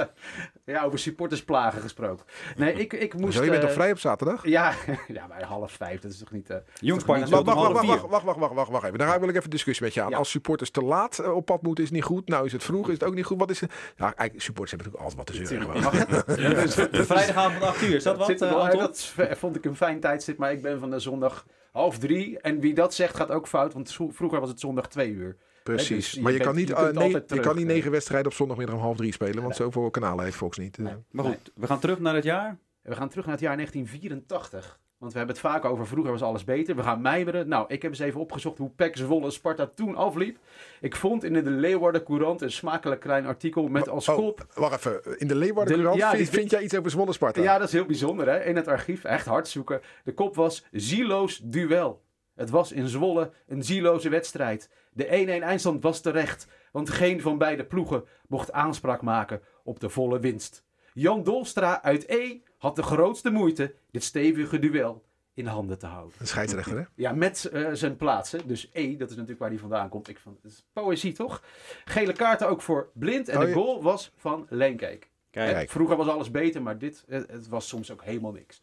ja, 0.65 0.83
over 0.83 0.99
supportersplagen 0.99 1.81
gesproken. 1.81 2.25
Nee, 2.55 2.73
ik, 2.73 2.93
ik 2.93 3.13
moest... 3.13 3.37
Zo, 3.37 3.43
je 3.43 3.49
bent 3.49 3.61
eh, 3.61 3.67
toch 3.67 3.77
vrij 3.77 3.91
op 3.91 3.99
zaterdag? 3.99 4.45
Ja, 4.45 4.73
ja, 5.07 5.27
bij 5.27 5.43
half 5.47 5.71
vijf. 5.71 6.01
Dat 6.01 6.11
is 6.11 6.17
toch 6.17 6.31
niet... 6.31 6.49
eh, 6.49 6.57
Jong 6.79 7.01
Sparta 7.01 7.27
Wacht, 7.27 7.45
Wacht, 7.45 7.57
wacht, 7.57 7.85
wacht, 7.85 8.01
wacht, 8.09 8.23
wacht, 8.23 8.37
wacht, 8.37 8.53
wacht, 8.53 8.71
wacht 8.71 8.85
even. 8.85 8.97
Daar 8.97 9.19
wil 9.19 9.29
ik 9.29 9.33
even 9.33 9.43
een 9.43 9.49
discussie 9.49 9.85
met 9.85 9.93
je 9.93 10.01
aan. 10.01 10.09
Ja. 10.09 10.17
Als 10.17 10.29
supporters 10.29 10.69
te 10.69 10.81
laat 10.81 11.19
eh, 11.19 11.35
op 11.35 11.45
pad 11.45 11.61
moeten, 11.61 11.83
is 11.83 11.91
niet 11.91 12.03
goed. 12.03 12.27
Nou 12.27 12.45
is 12.45 12.51
het 12.51 12.63
vroeg, 12.63 12.87
is 12.87 12.93
het 12.93 13.03
ook 13.03 13.15
niet 13.15 13.25
goed. 13.25 13.39
Wat 13.39 13.49
is 13.49 13.59
het? 13.61 13.71
Ja, 13.95 14.03
eigenlijk, 14.05 14.41
supporters 14.41 14.81
hebben 14.81 14.91
natuurlijk 14.91 15.17
altijd 15.17 15.37
wat 15.37 15.47
te 15.47 15.55
zeuren. 15.55 15.83
gewoon. 15.83 16.91
De 16.91 17.05
vrijdagavond 17.05 17.63
8 17.63 17.81
uur, 17.81 17.95
is 17.95 18.03
dat 18.03 18.17
wat, 18.17 18.29
eh, 18.41 18.71
dat 18.71 19.13
vond 19.37 19.55
ik 19.55 19.65
een 19.65 19.75
fijn 19.75 19.99
tijdstip, 19.99 20.37
maar 20.37 20.51
ik 20.51 20.61
ben 20.61 20.79
van 20.79 20.89
de 20.89 20.99
zondag 20.99 21.45
half 21.71 21.97
drie. 21.97 22.39
En 22.39 22.59
wie 22.59 22.73
dat 22.73 22.93
zegt 22.93 23.15
gaat 23.15 23.31
ook 23.31 23.47
fout, 23.47 23.73
want 23.73 23.97
vroeger 24.11 24.39
was 24.39 24.49
het 24.49 24.59
zondag 24.59 24.87
twee 24.87 25.11
uur. 25.11 25.37
Precies. 25.75 25.95
dus 26.05 26.11
je 26.11 26.21
maar 26.21 26.31
je 26.31 26.37
bent- 26.37 26.49
kan 26.49 26.57
niet, 26.59 26.67
je 26.67 26.75
eh, 26.75 26.89
nee, 26.89 27.09
je 27.27 27.39
kan 27.39 27.55
niet 27.55 27.67
eh. 27.67 27.73
negen 27.73 27.91
wedstrijden 27.91 28.27
op 28.31 28.33
zondagmiddag 28.37 28.75
om 28.75 28.81
half 28.81 28.97
drie 28.97 29.11
spelen. 29.13 29.41
Want 29.43 29.55
zoveel 29.55 29.89
kanalen 29.89 30.23
heeft 30.23 30.37
Fox 30.37 30.57
niet. 30.57 30.77
Eh, 30.77 30.83
Nee. 30.85 30.93
Maar 31.11 31.25
goed, 31.25 31.51
we 31.55 31.67
gaan 31.67 31.79
terug 31.79 31.99
naar 31.99 32.15
het 32.15 32.23
jaar. 32.23 32.57
We 32.81 32.95
gaan 32.95 33.09
terug 33.09 33.25
naar 33.25 33.33
het 33.33 33.43
jaar 33.43 33.55
1984. 33.55 34.79
Want 34.97 35.11
we 35.11 35.17
hebben 35.17 35.35
het 35.37 35.45
vaak 35.45 35.65
over 35.65 35.87
vroeger 35.87 36.11
was 36.11 36.21
alles 36.21 36.43
beter. 36.43 36.75
We 36.75 36.83
gaan 36.83 37.01
mijmeren. 37.01 37.47
Nou, 37.47 37.65
ik 37.67 37.81
heb 37.81 37.91
eens 37.91 37.99
even 37.99 38.19
opgezocht 38.19 38.57
hoe 38.57 38.69
PEC 38.75 38.97
Zwolle 38.97 39.31
Sparta 39.31 39.71
toen 39.75 39.95
afliep. 39.95 40.37
Ik 40.81 40.95
vond 40.95 41.23
in 41.23 41.33
de 41.33 41.41
Leeuwarden 41.49 42.03
Courant 42.03 42.41
een 42.41 42.51
smakelijk 42.51 43.01
klein 43.01 43.25
artikel 43.25 43.67
met 43.67 43.89
als 43.89 44.09
oh, 44.09 44.15
kop... 44.15 44.45
wacht 44.53 44.85
even. 44.85 45.19
In 45.19 45.27
de 45.27 45.35
Leeuwarden 45.35 45.73
De- 45.73 45.79
Courant 45.81 46.01
ja, 46.01 46.09
vind, 46.09 46.31
die- 46.31 46.39
vind 46.39 46.51
jij 46.51 46.61
iets 46.63 46.75
over 46.77 46.91
Zwolle 46.91 47.13
Sparta? 47.13 47.41
Ja, 47.41 47.57
dat 47.57 47.67
is 47.67 47.73
heel 47.73 47.85
bijzonder 47.85 48.29
hè. 48.29 48.43
In 48.43 48.55
het 48.55 48.67
archief, 48.67 49.03
echt 49.03 49.25
hard 49.25 49.47
zoeken. 49.47 49.81
De 50.03 50.13
kop 50.13 50.35
was 50.35 50.65
zieloos 50.71 51.41
duel. 51.43 52.01
Het 52.37 52.49
was 52.49 52.71
in 52.71 52.87
Zwolle 52.87 53.31
een 53.47 53.63
zieloze 53.63 54.09
wedstrijd. 54.09 54.69
De 54.93 55.05
1-1 55.05 55.07
eindstand 55.43 55.83
was 55.83 56.01
terecht, 56.01 56.47
want 56.71 56.89
geen 56.89 57.21
van 57.21 57.37
beide 57.37 57.65
ploegen 57.65 58.03
mocht 58.27 58.51
aanspraak 58.51 59.01
maken 59.01 59.41
op 59.63 59.79
de 59.79 59.89
volle 59.89 60.19
winst. 60.19 60.63
Jan 60.93 61.23
Dolstra 61.23 61.81
uit 61.81 62.09
E 62.09 62.37
had 62.57 62.75
de 62.75 62.83
grootste 62.83 63.29
moeite 63.29 63.75
dit 63.91 64.03
stevige 64.03 64.59
duel 64.59 65.05
in 65.33 65.45
handen 65.45 65.79
te 65.79 65.85
houden. 65.85 66.15
Een 66.19 66.27
scheidsrechter, 66.27 66.77
hè? 66.77 66.83
Ja, 66.95 67.11
met 67.11 67.45
eh, 67.45 67.69
zijn 67.73 67.95
plaatsen. 67.95 68.47
Dus 68.47 68.69
E, 68.73 68.95
dat 68.97 69.09
is 69.09 69.13
natuurlijk 69.13 69.39
waar 69.39 69.49
hij 69.49 69.59
vandaan 69.59 69.89
komt. 69.89 70.07
Ik 70.07 70.19
vond, 70.19 70.37
het 70.41 70.51
is 70.51 70.65
poëzie 70.73 71.13
toch? 71.13 71.43
Gele 71.85 72.13
kaarten 72.13 72.47
ook 72.47 72.61
voor 72.61 72.89
Blind. 72.93 73.29
En 73.29 73.37
Oh, 73.37 73.45
de 73.45 73.53
goal 73.53 73.83
was 73.83 74.11
van 74.15 74.45
Leenkeek. 74.49 75.09
Kijk, 75.29 75.51
Kijk. 75.51 75.69
Vroeger 75.69 75.97
was 75.97 76.07
alles 76.07 76.31
beter, 76.31 76.61
maar 76.61 76.77
dit 76.77 77.03
het, 77.07 77.31
het 77.31 77.47
was 77.47 77.67
soms 77.67 77.91
ook 77.91 78.03
helemaal 78.03 78.31
niks. 78.31 78.61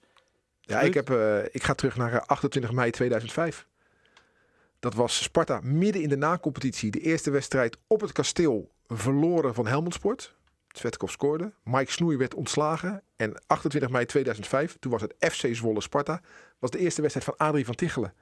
Ja, 0.66 0.80
ik, 0.80 0.94
heb, 0.94 1.10
eh, 1.10 1.44
ik 1.44 1.62
ga 1.62 1.74
terug 1.74 1.96
naar 1.96 2.12
eh, 2.12 2.26
28 2.26 2.72
mei 2.72 2.90
2005. 2.90 3.66
Dat 4.78 4.94
was 4.94 5.22
Sparta 5.22 5.60
midden 5.62 6.02
in 6.02 6.08
de 6.08 6.16
na-competitie. 6.16 6.90
De 6.90 7.00
eerste 7.00 7.30
wedstrijd 7.30 7.76
op 7.86 8.00
het 8.00 8.12
kasteel 8.12 8.70
verloren 8.86 9.54
van 9.54 9.66
Helmond 9.66 9.94
Sport. 9.94 10.36
Svetkov 10.68 11.10
scoorde. 11.10 11.52
Mike 11.62 11.92
Snoei 11.92 12.16
werd 12.16 12.34
ontslagen. 12.34 13.02
En 13.16 13.42
28 13.46 13.90
mei 13.90 14.06
2005, 14.06 14.76
toen 14.80 14.92
was 14.92 15.02
het 15.02 15.14
FC 15.18 15.54
Zwolle 15.54 15.80
Sparta, 15.80 16.20
was 16.58 16.70
de 16.70 16.78
eerste 16.78 17.00
wedstrijd 17.00 17.26
van 17.26 17.46
Adrie 17.46 17.64
van 17.64 17.74
Tichelen. 17.74 18.14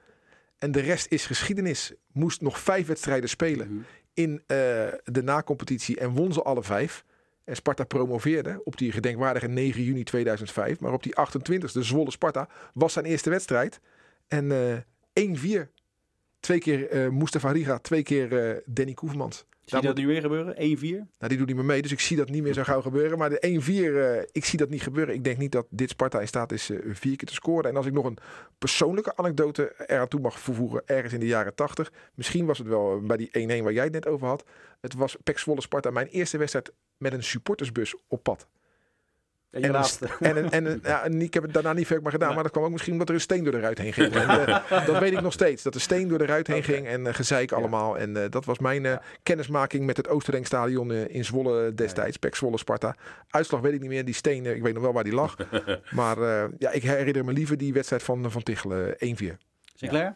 En 0.57 0.71
de 0.71 0.79
rest 0.79 1.11
is 1.11 1.25
geschiedenis. 1.25 1.93
Moest 2.11 2.41
nog 2.41 2.59
vijf 2.59 2.87
wedstrijden 2.87 3.29
spelen 3.29 3.85
in 4.13 4.43
eh, 4.47 4.57
de 5.03 5.21
na-competitie 5.23 5.99
en 5.99 6.09
won 6.09 6.33
ze 6.33 6.41
alle 6.41 6.63
vijf. 6.63 7.03
En 7.43 7.55
Sparta 7.55 7.83
promoveerde 7.83 8.61
op 8.63 8.77
die 8.77 8.91
gedenkwaardige 8.91 9.47
9 9.47 9.83
juni 9.83 10.03
2005. 10.03 10.79
Maar 10.79 10.93
op 10.93 11.03
die 11.03 11.13
28e, 11.15 11.65
Zwolle 11.65 12.11
Sparta, 12.11 12.47
was 12.73 12.93
zijn 12.93 13.05
eerste 13.05 13.29
wedstrijd. 13.29 13.79
En 14.27 14.51
eh 14.51 15.63
1-4. 15.63 15.67
Twee 16.39 16.59
keer 16.59 16.89
eh 16.89 17.09
Mustafa 17.09 17.51
Riga, 17.51 17.77
twee 17.77 18.03
keer 18.03 18.37
eh, 18.49 18.61
Danny 18.65 18.93
Koevermans. 18.93 19.45
zie 19.65 19.81
je 19.81 19.87
dat 19.87 19.97
nu 19.97 20.07
weer 20.07 20.21
gebeuren? 20.21 20.55
1-4? 20.55 20.59
Nou, 20.59 21.05
die 21.17 21.37
doet 21.37 21.47
niet 21.47 21.55
meer 21.55 21.65
mee, 21.65 21.81
dus 21.81 21.91
ik 21.91 21.99
zie 21.99 22.17
dat 22.17 22.29
niet 22.29 22.43
meer 22.43 22.53
zo 22.53 22.63
gauw 22.63 22.81
gebeuren. 22.81 23.17
Maar 23.17 23.29
de 23.29 23.39
1-4, 23.41 23.95
eh, 23.97 24.21
ik 24.31 24.45
zie 24.45 24.57
dat 24.59 24.69
niet 24.69 24.81
gebeuren. 24.81 25.13
Ik 25.13 25.23
denk 25.23 25.37
niet 25.37 25.51
dat 25.51 25.65
dit 25.69 25.89
Sparta 25.89 26.19
in 26.19 26.27
staat 26.27 26.51
is 26.51 26.69
eh, 26.69 26.77
vier 26.83 27.15
keer 27.15 27.27
te 27.27 27.33
scoren. 27.33 27.69
En 27.69 27.75
als 27.75 27.85
ik 27.85 27.93
nog 27.93 28.05
een 28.05 28.17
persoonlijke 28.57 29.15
anekdote 29.15 29.73
eraan 29.87 30.07
toe 30.07 30.19
mag 30.19 30.39
vervoegen, 30.39 30.81
ergens 30.85 31.13
in 31.13 31.19
de 31.19 31.25
jaren 31.25 31.55
80. 31.55 31.91
Misschien 32.13 32.45
was 32.45 32.57
het 32.57 32.67
wel 32.67 32.95
eh, 32.95 33.07
bij 33.07 33.17
die 33.17 33.59
1-1 33.59 33.63
waar 33.63 33.73
jij 33.73 33.83
het 33.83 33.93
net 33.93 34.07
over 34.07 34.27
had. 34.27 34.43
Het 34.81 34.93
was 34.93 35.15
Pek 35.23 35.39
Zwolle 35.39 35.61
Sparta, 35.61 35.89
mijn 35.89 36.07
eerste 36.07 36.37
wedstrijd 36.37 36.71
met 36.97 37.13
een 37.13 37.23
supportersbus 37.23 37.95
op 38.07 38.23
pad. 38.23 38.47
En 39.49 39.61
je 39.61 39.67
En, 39.67 39.73
en, 40.19 40.37
een- 40.43 40.49
en, 40.51 40.65
een- 40.65 40.79
ja, 40.83 41.03
en 41.03 41.21
ik 41.21 41.33
heb 41.33 41.43
het 41.43 41.53
daarna 41.53 41.73
niet 41.73 41.87
veel 41.87 42.01
meer 42.01 42.11
gedaan, 42.11 42.33
maar 42.33 42.43
dat 42.43 42.51
kwam 42.51 42.63
ook 42.63 42.71
misschien 42.71 42.91
omdat 42.93 43.09
er 43.09 43.15
een 43.15 43.21
steen 43.21 43.43
door 43.43 43.51
de 43.51 43.59
ruit 43.59 43.77
heen 43.77 43.93
ging. 43.93 44.13
En, 44.15 44.29
eh, 44.47 44.85
dat 44.87 44.99
weet 44.99 45.11
ik 45.13 45.21
nog 45.21 45.33
steeds, 45.33 45.63
dat 45.63 45.73
de 45.73 45.79
steen 45.79 46.07
door 46.07 46.17
de 46.17 46.25
ruit 46.25 46.47
heen 46.47 46.63
ging 46.63 46.87
en 46.87 47.07
eh, 47.07 47.13
gezeik 47.13 47.51
allemaal. 47.51 47.97
En 47.97 48.17
eh, 48.23 48.29
dat 48.29 48.45
was 48.45 48.59
mijn 48.59 48.85
eh, 48.85 48.97
kennismaking 49.23 49.85
met 49.85 49.97
het 49.97 50.07
Oosterdenkstadion 50.07 50.91
eh, 50.91 51.15
in 51.15 51.25
Zwolle 51.25 51.73
destijds, 51.73 52.17
Pek 52.17 52.35
Zwolle 52.35 52.57
Sparta. 52.57 52.95
Uitslag 53.29 53.61
weet 53.61 53.73
ik 53.73 53.79
niet 53.81 53.89
meer, 53.89 54.05
die 54.05 54.13
steen, 54.13 54.45
ik 54.45 54.61
weet 54.61 54.73
nog 54.73 54.83
wel 54.83 54.93
waar 54.93 55.03
die 55.03 55.13
lag. 55.13 55.35
maar 55.91 56.17
eh, 56.17 56.49
ja, 56.57 56.71
ik 56.71 56.83
herinner 56.83 57.25
me 57.25 57.33
liever 57.33 57.57
die 57.57 57.73
wedstrijd 57.73 58.03
van, 58.03 58.31
van 58.31 58.43
Tichelen, 58.43 58.93
1-4. 58.93 58.97
Sinclair? 59.75 60.13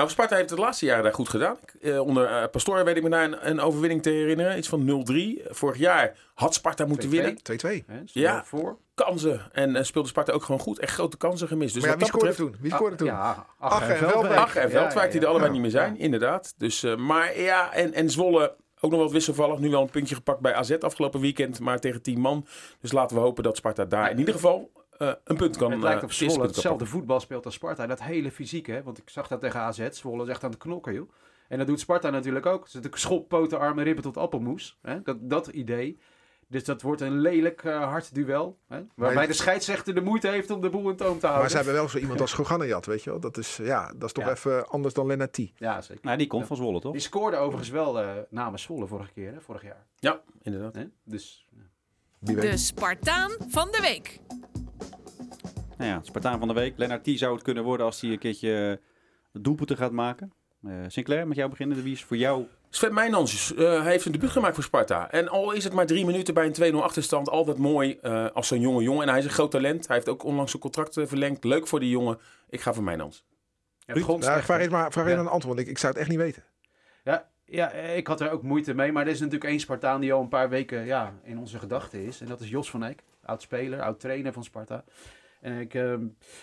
Nou, 0.00 0.12
Sparta 0.12 0.36
heeft 0.36 0.50
het 0.50 0.58
de 0.58 0.64
laatste 0.64 0.84
jaren 0.84 1.02
daar 1.04 1.14
goed 1.14 1.28
gedaan. 1.28 1.56
Eh, 1.80 2.00
onder 2.00 2.26
eh, 2.26 2.48
Pastoor 2.50 2.84
weet 2.84 2.96
ik 2.96 3.02
me 3.02 3.08
daar 3.08 3.24
een, 3.24 3.48
een 3.48 3.60
overwinning 3.60 4.02
te 4.02 4.10
herinneren. 4.10 4.58
Iets 4.58 4.68
van 4.68 5.04
0-3. 5.42 5.46
Vorig 5.50 5.78
jaar 5.78 6.16
had 6.34 6.54
Sparta 6.54 6.84
moeten 6.86 7.08
2-2. 7.08 7.12
winnen. 7.12 7.36
2-2. 7.82 7.84
Hè, 7.86 8.00
Ja. 8.04 8.44
voor. 8.44 8.78
Kansen. 8.94 9.40
En 9.52 9.76
eh, 9.76 9.82
speelde 9.82 10.08
Sparta 10.08 10.32
ook 10.32 10.42
gewoon 10.42 10.60
goed. 10.60 10.78
Echt 10.78 10.92
grote 10.92 11.16
kansen 11.16 11.48
gemist. 11.48 11.74
Dus 11.74 11.82
maar 11.82 11.92
ja, 11.92 11.98
wie 11.98 12.06
scoorde 12.06 12.28
betreft... 12.28 12.50
toen? 12.50 12.60
Wie 12.62 12.72
scoorde 12.72 12.96
toen? 12.96 13.06
Ja, 13.06 13.46
Ach, 13.58 13.88
en 13.88 13.96
Veldwijk. 13.96 14.38
Ach 14.40 14.56
en 14.56 14.70
Veldwijk, 14.70 15.12
die 15.12 15.20
er 15.20 15.26
allebei 15.26 15.46
ja. 15.46 15.52
niet 15.52 15.62
meer 15.62 15.70
zijn. 15.80 15.98
Inderdaad. 15.98 16.54
Dus, 16.56 16.82
eh, 16.82 16.96
maar 16.96 17.40
ja, 17.40 17.72
en, 17.72 17.92
en 17.92 18.10
Zwolle... 18.10 18.54
Ook 18.82 18.90
nog 18.90 19.00
wat 19.00 19.12
wisselvallig. 19.12 19.58
Nu 19.58 19.70
wel 19.70 19.82
een 19.82 19.90
puntje 19.90 20.14
gepakt 20.14 20.40
bij 20.40 20.54
AZ 20.54 20.70
afgelopen 20.70 21.20
weekend. 21.20 21.60
Maar 21.60 21.80
tegen 21.80 22.02
10 22.02 22.20
man. 22.20 22.46
Dus 22.80 22.92
laten 22.92 23.16
we 23.16 23.22
hopen 23.22 23.42
dat 23.42 23.56
Sparta 23.56 23.84
daar 23.84 24.10
in 24.10 24.18
ieder 24.18 24.34
geval 24.34 24.70
eh, 25.00 25.12
een 25.24 25.36
punt 25.36 25.56
kan 25.56 25.70
het 25.70 25.80
lijkt 25.80 26.02
eh, 26.02 26.08
het 26.08 26.10
eerste 26.10 26.30
Zwolle 26.30 26.46
hetzelfde 26.46 26.86
voetbal 26.86 27.20
speelt 27.20 27.44
als 27.44 27.54
Sparta. 27.54 27.86
Dat 27.86 28.02
hele 28.02 28.30
fysieke, 28.30 28.72
hè? 28.72 28.82
want 28.82 28.98
ik 28.98 29.10
zag 29.10 29.28
dat 29.28 29.40
tegen 29.40 29.60
AZ. 29.60 29.88
Zwolle 29.90 30.22
is 30.22 30.28
echt 30.28 30.44
aan 30.44 30.50
het 30.50 30.58
knokken, 30.58 30.94
joh. 30.94 31.10
En 31.48 31.58
dat 31.58 31.66
doet 31.66 31.80
Sparta 31.80 32.10
natuurlijk 32.10 32.46
ook. 32.46 32.64
Ze 32.68 32.80
zitten 32.80 33.00
schop, 33.00 33.28
poten, 33.28 33.58
armen, 33.58 33.84
ribben 33.84 34.02
tot 34.02 34.16
appelmoes. 34.16 34.78
Hè? 34.82 35.02
Dat, 35.02 35.16
dat 35.20 35.46
idee. 35.46 35.98
Dus 36.48 36.64
dat 36.64 36.82
wordt 36.82 37.00
een 37.00 37.18
lelijk 37.20 37.64
eh, 37.64 37.82
hard 37.88 38.14
duel. 38.14 38.58
Hè? 38.68 38.82
Waarbij 38.94 39.26
de 39.26 39.32
scheidsrechter 39.32 39.94
de 39.94 40.00
moeite 40.00 40.28
heeft 40.28 40.50
om 40.50 40.60
de 40.60 40.70
boel 40.70 40.90
in 40.90 40.96
toom 40.96 41.18
te 41.18 41.26
houden. 41.26 41.40
Maar 41.40 41.50
ze 41.50 41.56
hebben 41.56 41.74
wel 41.74 41.88
zo 41.88 41.98
iemand 41.98 42.20
als 42.20 42.32
Goganejad, 42.32 42.86
weet 42.86 43.02
je 43.02 43.10
wel. 43.10 43.20
Dat 43.20 43.36
is, 43.36 43.56
ja, 43.56 43.92
dat 43.92 44.02
is 44.02 44.12
toch 44.12 44.24
Ja. 44.24 44.30
even 44.30 44.68
anders 44.68 44.94
dan 44.94 45.06
Lennartie. 45.06 45.52
Ja, 45.56 45.80
zeker. 45.80 46.04
Nou, 46.04 46.18
die 46.18 46.26
komt 46.26 46.46
van 46.46 46.56
Zwolle, 46.56 46.80
toch? 46.80 46.92
Die 46.92 47.00
scoorde 47.00 47.36
overigens 47.36 47.70
wel 47.70 48.00
eh, 48.00 48.10
namens 48.30 48.62
Zwolle 48.62 48.86
vorige 48.86 49.12
keer, 49.12 49.32
hè? 49.32 49.40
vorig 49.40 49.62
jaar. 49.62 49.86
Ja, 49.96 50.22
inderdaad. 50.42 50.74
Hè? 50.74 50.84
Dus 51.04 51.46
ja. 51.50 52.34
De 52.34 52.56
Spartaan 52.56 53.30
van 53.48 53.70
de 53.70 53.80
week. 53.80 54.18
Nou 55.80 55.92
ja, 55.92 56.00
Spartaan 56.02 56.38
van 56.38 56.48
de 56.48 56.54
week. 56.54 56.78
Lennart 56.78 57.04
T 57.04 57.10
zou 57.14 57.34
het 57.34 57.42
kunnen 57.42 57.64
worden 57.64 57.86
als 57.86 58.00
hij 58.00 58.10
een 58.10 58.18
keertje 58.18 58.80
uh, 59.32 59.42
doelpunten 59.42 59.76
gaat 59.76 59.92
maken. 59.92 60.32
Uh, 60.64 60.72
Sinclair, 60.86 61.26
met 61.26 61.36
jou 61.36 61.50
beginnen. 61.50 61.82
Wie 61.82 61.92
is 61.92 62.04
voor 62.04 62.16
jou 62.16 62.46
Sven 62.70 62.94
Mijnans 62.94 63.52
uh, 63.54 63.84
heeft 63.84 64.04
een 64.04 64.12
debuut 64.12 64.30
gemaakt 64.30 64.54
voor 64.54 64.64
Sparta. 64.64 65.10
En 65.10 65.28
al 65.28 65.52
is 65.52 65.64
het 65.64 65.72
maar 65.72 65.86
drie 65.86 66.06
minuten 66.06 66.34
bij 66.34 66.52
een 66.58 66.74
2-0 66.74 66.76
achterstand, 66.76 67.28
altijd 67.28 67.58
mooi 67.58 67.98
uh, 68.02 68.26
als 68.30 68.48
zo'n 68.48 68.60
jonge 68.60 68.82
jongen. 68.82 69.02
En 69.02 69.08
hij 69.08 69.18
is 69.18 69.24
een 69.24 69.30
groot 69.30 69.50
talent. 69.50 69.86
Hij 69.86 69.96
heeft 69.96 70.08
ook 70.08 70.24
onlangs 70.24 70.50
zijn 70.50 70.62
contract 70.62 70.94
verlengd. 71.02 71.44
Leuk 71.44 71.66
voor 71.66 71.80
die 71.80 71.90
jongen. 71.90 72.18
Ik 72.48 72.60
ga 72.60 72.72
voor 72.72 72.82
Mijnans. 72.82 73.24
Ja, 73.78 73.94
Ruud, 73.94 74.06
nou, 74.06 74.42
vraag 74.42 74.60
eens 74.60 74.68
maar 74.68 74.92
vraag 74.92 75.08
ja. 75.08 75.12
een 75.12 75.18
antwoord, 75.18 75.44
want 75.44 75.58
ik, 75.58 75.66
ik 75.66 75.78
zou 75.78 75.92
het 75.92 76.00
echt 76.00 76.10
niet 76.10 76.18
weten. 76.18 76.44
Ja, 77.04 77.28
ja, 77.44 77.70
ik 77.70 78.06
had 78.06 78.20
er 78.20 78.30
ook 78.30 78.42
moeite 78.42 78.74
mee. 78.74 78.92
Maar 78.92 79.02
er 79.02 79.12
is 79.12 79.20
natuurlijk 79.20 79.50
één 79.50 79.60
Spartaan 79.60 80.00
die 80.00 80.12
al 80.12 80.20
een 80.20 80.28
paar 80.28 80.48
weken 80.48 80.84
ja, 80.84 81.12
in 81.22 81.38
onze 81.38 81.58
gedachten 81.58 82.04
is. 82.04 82.20
En 82.20 82.26
dat 82.26 82.40
is 82.40 82.48
Jos 82.48 82.70
van 82.70 82.84
Eyck. 82.84 83.02
Oud-speler, 83.24 83.82
oud-trainer 83.82 84.32
van 84.32 84.44
Sparta. 84.44 84.84
En 85.40 85.58
ik, 85.58 85.74
uh, 85.74 85.94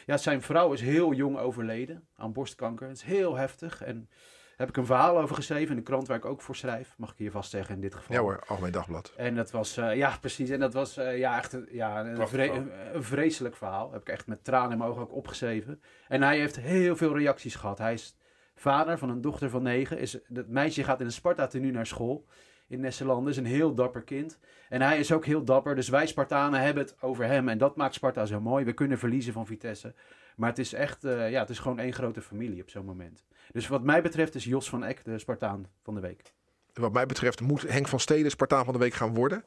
ja, 0.05 0.17
zijn 0.17 0.41
vrouw 0.41 0.73
is 0.73 0.81
heel 0.81 1.13
jong 1.13 1.38
overleden 1.38 2.07
aan 2.15 2.33
borstkanker. 2.33 2.88
Het 2.88 2.97
is 2.97 3.03
heel 3.03 3.36
heftig. 3.36 3.83
En 3.83 4.10
heb 4.57 4.69
ik 4.69 4.77
een 4.77 4.86
verhaal 4.86 5.19
over 5.19 5.36
geschreven 5.36 5.69
in 5.69 5.75
de 5.75 5.81
krant 5.81 6.07
waar 6.07 6.17
ik 6.17 6.25
ook 6.25 6.41
voor 6.41 6.55
schrijf. 6.55 6.93
Mag 6.97 7.12
ik 7.12 7.17
hier 7.17 7.31
vast 7.31 7.49
zeggen 7.49 7.75
in 7.75 7.81
dit 7.81 7.95
geval. 7.95 8.15
Ja 8.15 8.21
hoor, 8.21 8.43
Algemeen 8.47 8.71
Dagblad. 8.71 9.13
En 9.17 9.36
dat 9.36 9.51
was, 9.51 9.77
uh, 9.77 9.95
ja 9.95 10.17
precies. 10.21 10.49
En 10.49 10.60
dat 10.60 10.73
was 10.73 10.97
uh, 10.97 11.17
ja, 11.17 11.38
echt 11.38 11.53
een, 11.53 11.67
ja, 11.71 12.05
een, 12.05 12.27
vre 12.27 12.49
een, 12.51 12.71
een, 12.95 13.03
vreselijk 13.03 13.55
verhaal. 13.55 13.91
Heb 13.91 14.01
ik 14.01 14.10
echt 14.10 14.27
met 14.27 14.43
tranen 14.43 14.71
in 14.71 14.77
mijn 14.77 14.89
ogen 14.89 15.01
ook 15.01 15.13
opgeschreven. 15.13 15.81
En 16.07 16.21
hij 16.21 16.39
heeft 16.39 16.55
heel 16.55 16.95
veel 16.95 17.17
reacties 17.17 17.55
gehad. 17.55 17.77
Hij 17.77 17.93
is 17.93 18.17
vader 18.55 18.97
van 18.97 19.10
een 19.10 19.21
dochter 19.21 19.49
van 19.49 19.63
negen. 19.63 19.99
Is, 19.99 20.19
dat 20.27 20.47
meisje 20.47 20.83
gaat 20.83 20.99
in 20.99 21.05
een 21.05 21.12
Sparta-tenue 21.12 21.71
naar 21.71 21.88
school 21.88 22.25
in 22.67 22.80
Nesselanden. 22.80 23.32
Is 23.32 23.38
een 23.38 23.45
heel 23.45 23.73
dapper 23.73 24.03
kind. 24.03 24.39
En 24.69 24.82
hij 24.82 24.99
is 24.99 25.12
ook 25.12 25.25
heel 25.25 25.43
dapper. 25.43 25.75
Dus 25.75 25.89
wij 25.89 26.08
Spartanen 26.08 26.62
hebben 26.62 26.84
het 26.84 26.95
over 26.99 27.25
hem. 27.25 27.49
En 27.49 27.58
dat 27.58 27.75
maakt 27.75 27.93
Sparta 27.93 28.25
zo 28.25 28.41
mooi. 28.41 28.65
We 28.65 28.73
kunnen 28.73 28.97
verliezen 28.97 29.34
van 29.34 29.45
Vitesse. 29.45 29.93
Maar 30.36 30.49
het 30.49 30.60
is 30.60 30.73
echt, 30.73 31.06
uh, 31.06 31.32
ja, 31.32 31.39
het 31.39 31.49
is 31.49 31.60
gewoon 31.60 31.80
één 31.80 31.93
grote 31.93 32.21
familie 32.21 32.62
op 32.62 32.69
zo'n 32.69 32.86
moment. 32.86 33.25
Dus 33.51 33.67
wat 33.67 33.84
mij 33.84 34.01
betreft 34.01 34.36
is 34.36 34.43
Jos 34.43 34.69
van 34.69 34.84
Eck 34.84 35.03
de 35.03 35.19
Spartaan 35.19 35.67
van 35.84 35.95
de 35.95 36.01
week. 36.01 36.34
Wat 36.73 36.93
mij 36.93 37.06
betreft 37.06 37.41
moet 37.41 37.62
Henk 37.62 37.88
van 37.88 37.99
Steden 37.99 38.32
Spartaan 38.32 38.63
van 38.65 38.73
de 38.73 38.80
week 38.80 38.93
gaan 38.93 39.13
worden. 39.13 39.43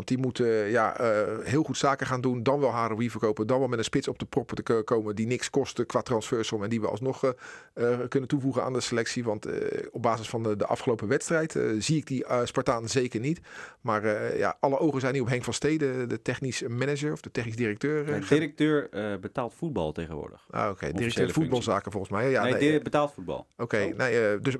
Want 0.00 0.12
die 0.12 0.20
moet 0.20 0.38
uh, 0.38 0.70
ja, 0.70 1.00
uh, 1.00 1.06
heel 1.42 1.62
goed 1.62 1.76
zaken 1.76 2.06
gaan 2.06 2.20
doen. 2.20 2.42
Dan 2.42 2.60
wel 2.60 2.70
Haroui 2.70 3.10
verkopen. 3.10 3.46
Dan 3.46 3.58
wel 3.58 3.68
met 3.68 3.78
een 3.78 3.84
spits 3.84 4.08
op 4.08 4.18
de 4.18 4.24
proppen 4.24 4.64
te 4.64 4.82
komen. 4.84 5.14
Die 5.14 5.26
niks 5.26 5.50
kosten 5.50 5.86
qua 5.86 6.02
transfersom. 6.02 6.62
En 6.62 6.68
die 6.68 6.80
we 6.80 6.88
alsnog 6.88 7.34
uh, 7.74 7.98
kunnen 8.08 8.28
toevoegen 8.28 8.62
aan 8.62 8.72
de 8.72 8.80
selectie. 8.80 9.24
Want 9.24 9.46
op 9.90 10.02
basis 10.02 10.28
van 10.28 10.42
de, 10.42 10.56
de 10.56 10.66
afgelopen 10.66 11.08
wedstrijd 11.08 11.58
zie 11.78 11.96
ik 11.96 12.06
die 12.06 12.24
Spartaan 12.44 12.88
zeker 12.88 13.20
niet. 13.20 13.40
Maar 13.80 14.36
ja, 14.36 14.56
alle 14.60 14.78
ogen 14.78 15.00
zijn 15.00 15.14
nu 15.14 15.20
op 15.20 15.28
Henk 15.28 15.44
van 15.44 15.52
Steden. 15.52 16.08
De 16.08 16.22
technisch 16.22 16.62
manager 16.62 17.12
of 17.12 17.20
de 17.20 17.30
technisch 17.30 17.56
directeur. 17.56 18.06
De 18.06 18.26
directeur 18.28 18.88
betaalt 19.20 19.54
voetbal 19.54 19.92
tegenwoordig. 19.92 20.46
Ah, 20.50 20.62
Oké, 20.62 20.70
okay. 20.70 20.92
directeur 20.92 21.30
voetbalzaken 21.30 21.92
volgens 21.92 22.12
mij. 22.12 22.30
Ja, 22.30 22.42
nee, 22.42 22.52
nee 22.52 22.80
betaalt 22.80 23.12
voetbal. 23.12 23.46
Oké, 23.52 23.62
okay, 23.62 23.90
oh. 23.90 23.96
nee, 23.96 24.40
dus 24.40 24.56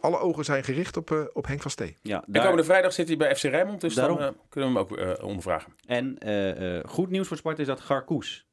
alle 0.00 0.18
ogen 0.18 0.44
zijn 0.44 0.64
gericht 0.64 0.96
op, 0.96 1.30
op 1.32 1.46
Henk 1.46 1.62
van 1.62 1.70
Steen. 1.70 1.96
Ja, 2.02 2.22
daar... 2.26 2.42
En 2.42 2.42
komende 2.42 2.64
vrijdag 2.64 2.92
zit 2.92 3.08
hij 3.08 3.16
bij 3.16 3.36
FC 3.36 3.42
Rijnmond. 3.42 3.80
Dus 3.80 3.94
Daarom. 3.94 4.18
dan 4.18 4.36
kunnen 4.48 4.69
we 4.69 4.69
hem 4.74 4.78
ook 4.78 5.22
ondervragen. 5.22 5.72
En 5.86 6.16
uh, 6.26 6.74
uh, 6.74 6.84
goed 6.84 7.10
nieuws 7.10 7.28
voor 7.28 7.36
Sparta 7.36 7.60
is 7.60 7.66
dat 7.66 7.80
Garkoes 7.80 8.46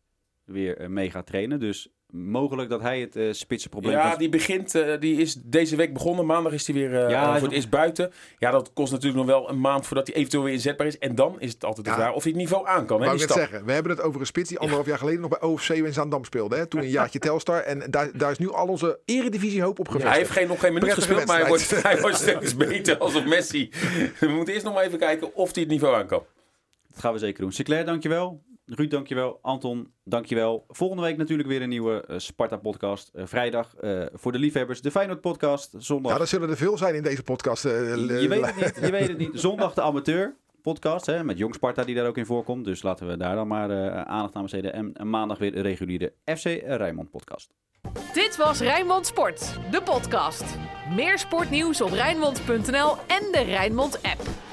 weer 0.43 0.91
mee 0.91 1.11
gaat 1.11 1.25
trainen. 1.25 1.59
Dus 1.59 1.96
mogelijk 2.11 2.69
dat 2.69 2.81
hij 2.81 2.99
het 2.99 3.15
uh, 3.15 3.33
spitsenprobleem... 3.33 3.93
Ja, 3.93 4.15
die 4.15 4.29
begint, 4.29 4.75
uh, 4.75 4.99
die 4.99 5.21
is 5.21 5.33
deze 5.43 5.75
week 5.75 5.93
begonnen. 5.93 6.25
Maandag 6.25 6.53
is 6.53 6.67
hij 6.67 6.75
weer 6.75 6.91
uh, 6.91 7.09
ja, 7.09 7.33
voor 7.33 7.47
het 7.47 7.55
eerst 7.55 7.69
buiten. 7.69 8.11
Ja, 8.37 8.51
dat 8.51 8.73
kost 8.73 8.91
natuurlijk 8.91 9.25
nog 9.25 9.35
wel 9.35 9.49
een 9.49 9.59
maand 9.59 9.85
voordat 9.85 10.07
hij 10.07 10.15
eventueel 10.15 10.43
weer 10.43 10.53
inzetbaar 10.53 10.87
is. 10.87 10.97
En 10.97 11.15
dan 11.15 11.35
is 11.39 11.53
het 11.53 11.65
altijd 11.65 11.85
de 11.85 11.91
ja. 11.91 11.97
vraag 11.97 12.13
of 12.13 12.23
hij 12.23 12.31
het 12.31 12.41
niveau 12.41 12.67
aan 12.67 12.85
kan. 12.85 12.99
Wou 12.99 13.13
ik 13.13 13.19
net 13.19 13.31
zeggen, 13.31 13.65
we 13.65 13.71
hebben 13.71 13.91
het 13.91 14.01
over 14.01 14.19
een 14.19 14.25
spits 14.25 14.49
die 14.49 14.59
anderhalf 14.59 14.85
ja. 14.85 14.91
jaar 14.91 14.99
geleden 14.99 15.21
nog 15.21 15.39
bij 15.39 15.49
OFC 15.49 15.69
in 15.69 15.93
Zaandam 15.93 16.23
speelde. 16.23 16.55
Hè? 16.55 16.65
Toen 16.65 16.81
een 16.81 16.89
jaartje 16.89 17.19
Telstar. 17.27 17.59
En 17.59 17.83
daar, 17.89 18.17
daar 18.17 18.31
is 18.31 18.37
nu 18.37 18.51
al 18.51 18.67
onze 18.67 18.99
eredivisie 19.05 19.61
hoop 19.61 19.79
op 19.79 19.87
gevestigd. 19.87 20.13
hij 20.13 20.23
heeft 20.23 20.37
geen, 20.37 20.47
nog 20.47 20.59
geen 20.59 20.73
minuut 20.73 20.93
gespeeld, 20.93 21.25
maar 21.25 21.39
hij 21.39 21.47
wordt, 21.47 21.81
hij 21.83 22.01
wordt 22.01 22.17
steeds 22.17 22.55
beter 22.55 22.97
als 22.97 23.23
Messi. 23.23 23.69
We 24.19 24.27
moeten 24.27 24.53
eerst 24.53 24.65
nog 24.65 24.73
maar 24.73 24.83
even 24.83 24.99
kijken 24.99 25.35
of 25.35 25.53
hij 25.53 25.63
het 25.63 25.71
niveau 25.71 25.95
aan 25.95 26.07
kan. 26.07 26.23
Dat 26.91 26.99
gaan 26.99 27.13
we 27.13 27.19
zeker 27.19 27.41
doen. 27.41 27.51
Sinclair, 27.51 27.85
dankjewel. 27.85 28.41
Ruud, 28.69 28.91
dankjewel. 28.91 29.39
Anton, 29.41 29.91
dankjewel. 30.03 30.65
Volgende 30.67 31.03
week 31.03 31.17
natuurlijk 31.17 31.49
weer 31.49 31.61
een 31.61 31.69
nieuwe 31.69 32.03
uh, 32.09 32.17
Sparta-podcast. 32.17 33.11
Uh, 33.15 33.25
vrijdag 33.25 33.75
uh, 33.81 34.05
voor 34.13 34.31
de 34.31 34.39
liefhebbers 34.39 34.81
de 34.81 34.91
Feyenoord-podcast. 34.91 35.73
Zondag... 35.77 36.13
Ja, 36.13 36.19
er 36.19 36.27
zullen 36.27 36.49
er 36.49 36.57
veel 36.57 36.77
zijn 36.77 36.95
in 36.95 37.03
deze 37.03 37.23
podcast. 37.23 37.63
je 37.63 38.25
weet 38.29 38.45
het 38.45 38.55
niet. 38.61 38.85
Je 38.85 38.91
weet 38.91 39.07
het 39.07 39.17
niet. 39.17 39.29
Zondag 39.33 39.73
de 39.73 39.81
amateur-podcast. 39.81 41.05
Hè, 41.05 41.23
met 41.23 41.37
Jong 41.37 41.55
Sparta 41.55 41.83
die 41.83 41.95
daar 41.95 42.07
ook 42.07 42.17
in 42.17 42.25
voorkomt. 42.25 42.65
Dus 42.65 42.81
laten 42.81 43.07
we 43.07 43.17
daar 43.17 43.35
dan 43.35 43.47
maar 43.47 43.91
aandacht 44.05 44.35
aan 44.35 44.41
besteden. 44.41 44.73
En, 44.73 44.93
en, 44.93 45.09
maandag 45.09 45.37
weer 45.37 45.51
de 45.51 45.61
reguliere 45.61 46.13
FC 46.25 46.45
Rijnmond-podcast. 46.65 47.53
Dit 48.13 48.35
was 48.37 48.59
Rijnmond 48.59 49.05
Sport, 49.05 49.59
de 49.71 49.81
podcast. 49.81 50.43
Meer 50.95 51.19
sportnieuws 51.19 51.81
op 51.81 51.91
Rijnmond.nl 51.91 52.95
en 53.07 53.31
de 53.31 53.43
Rijnmond-app. 53.45 54.46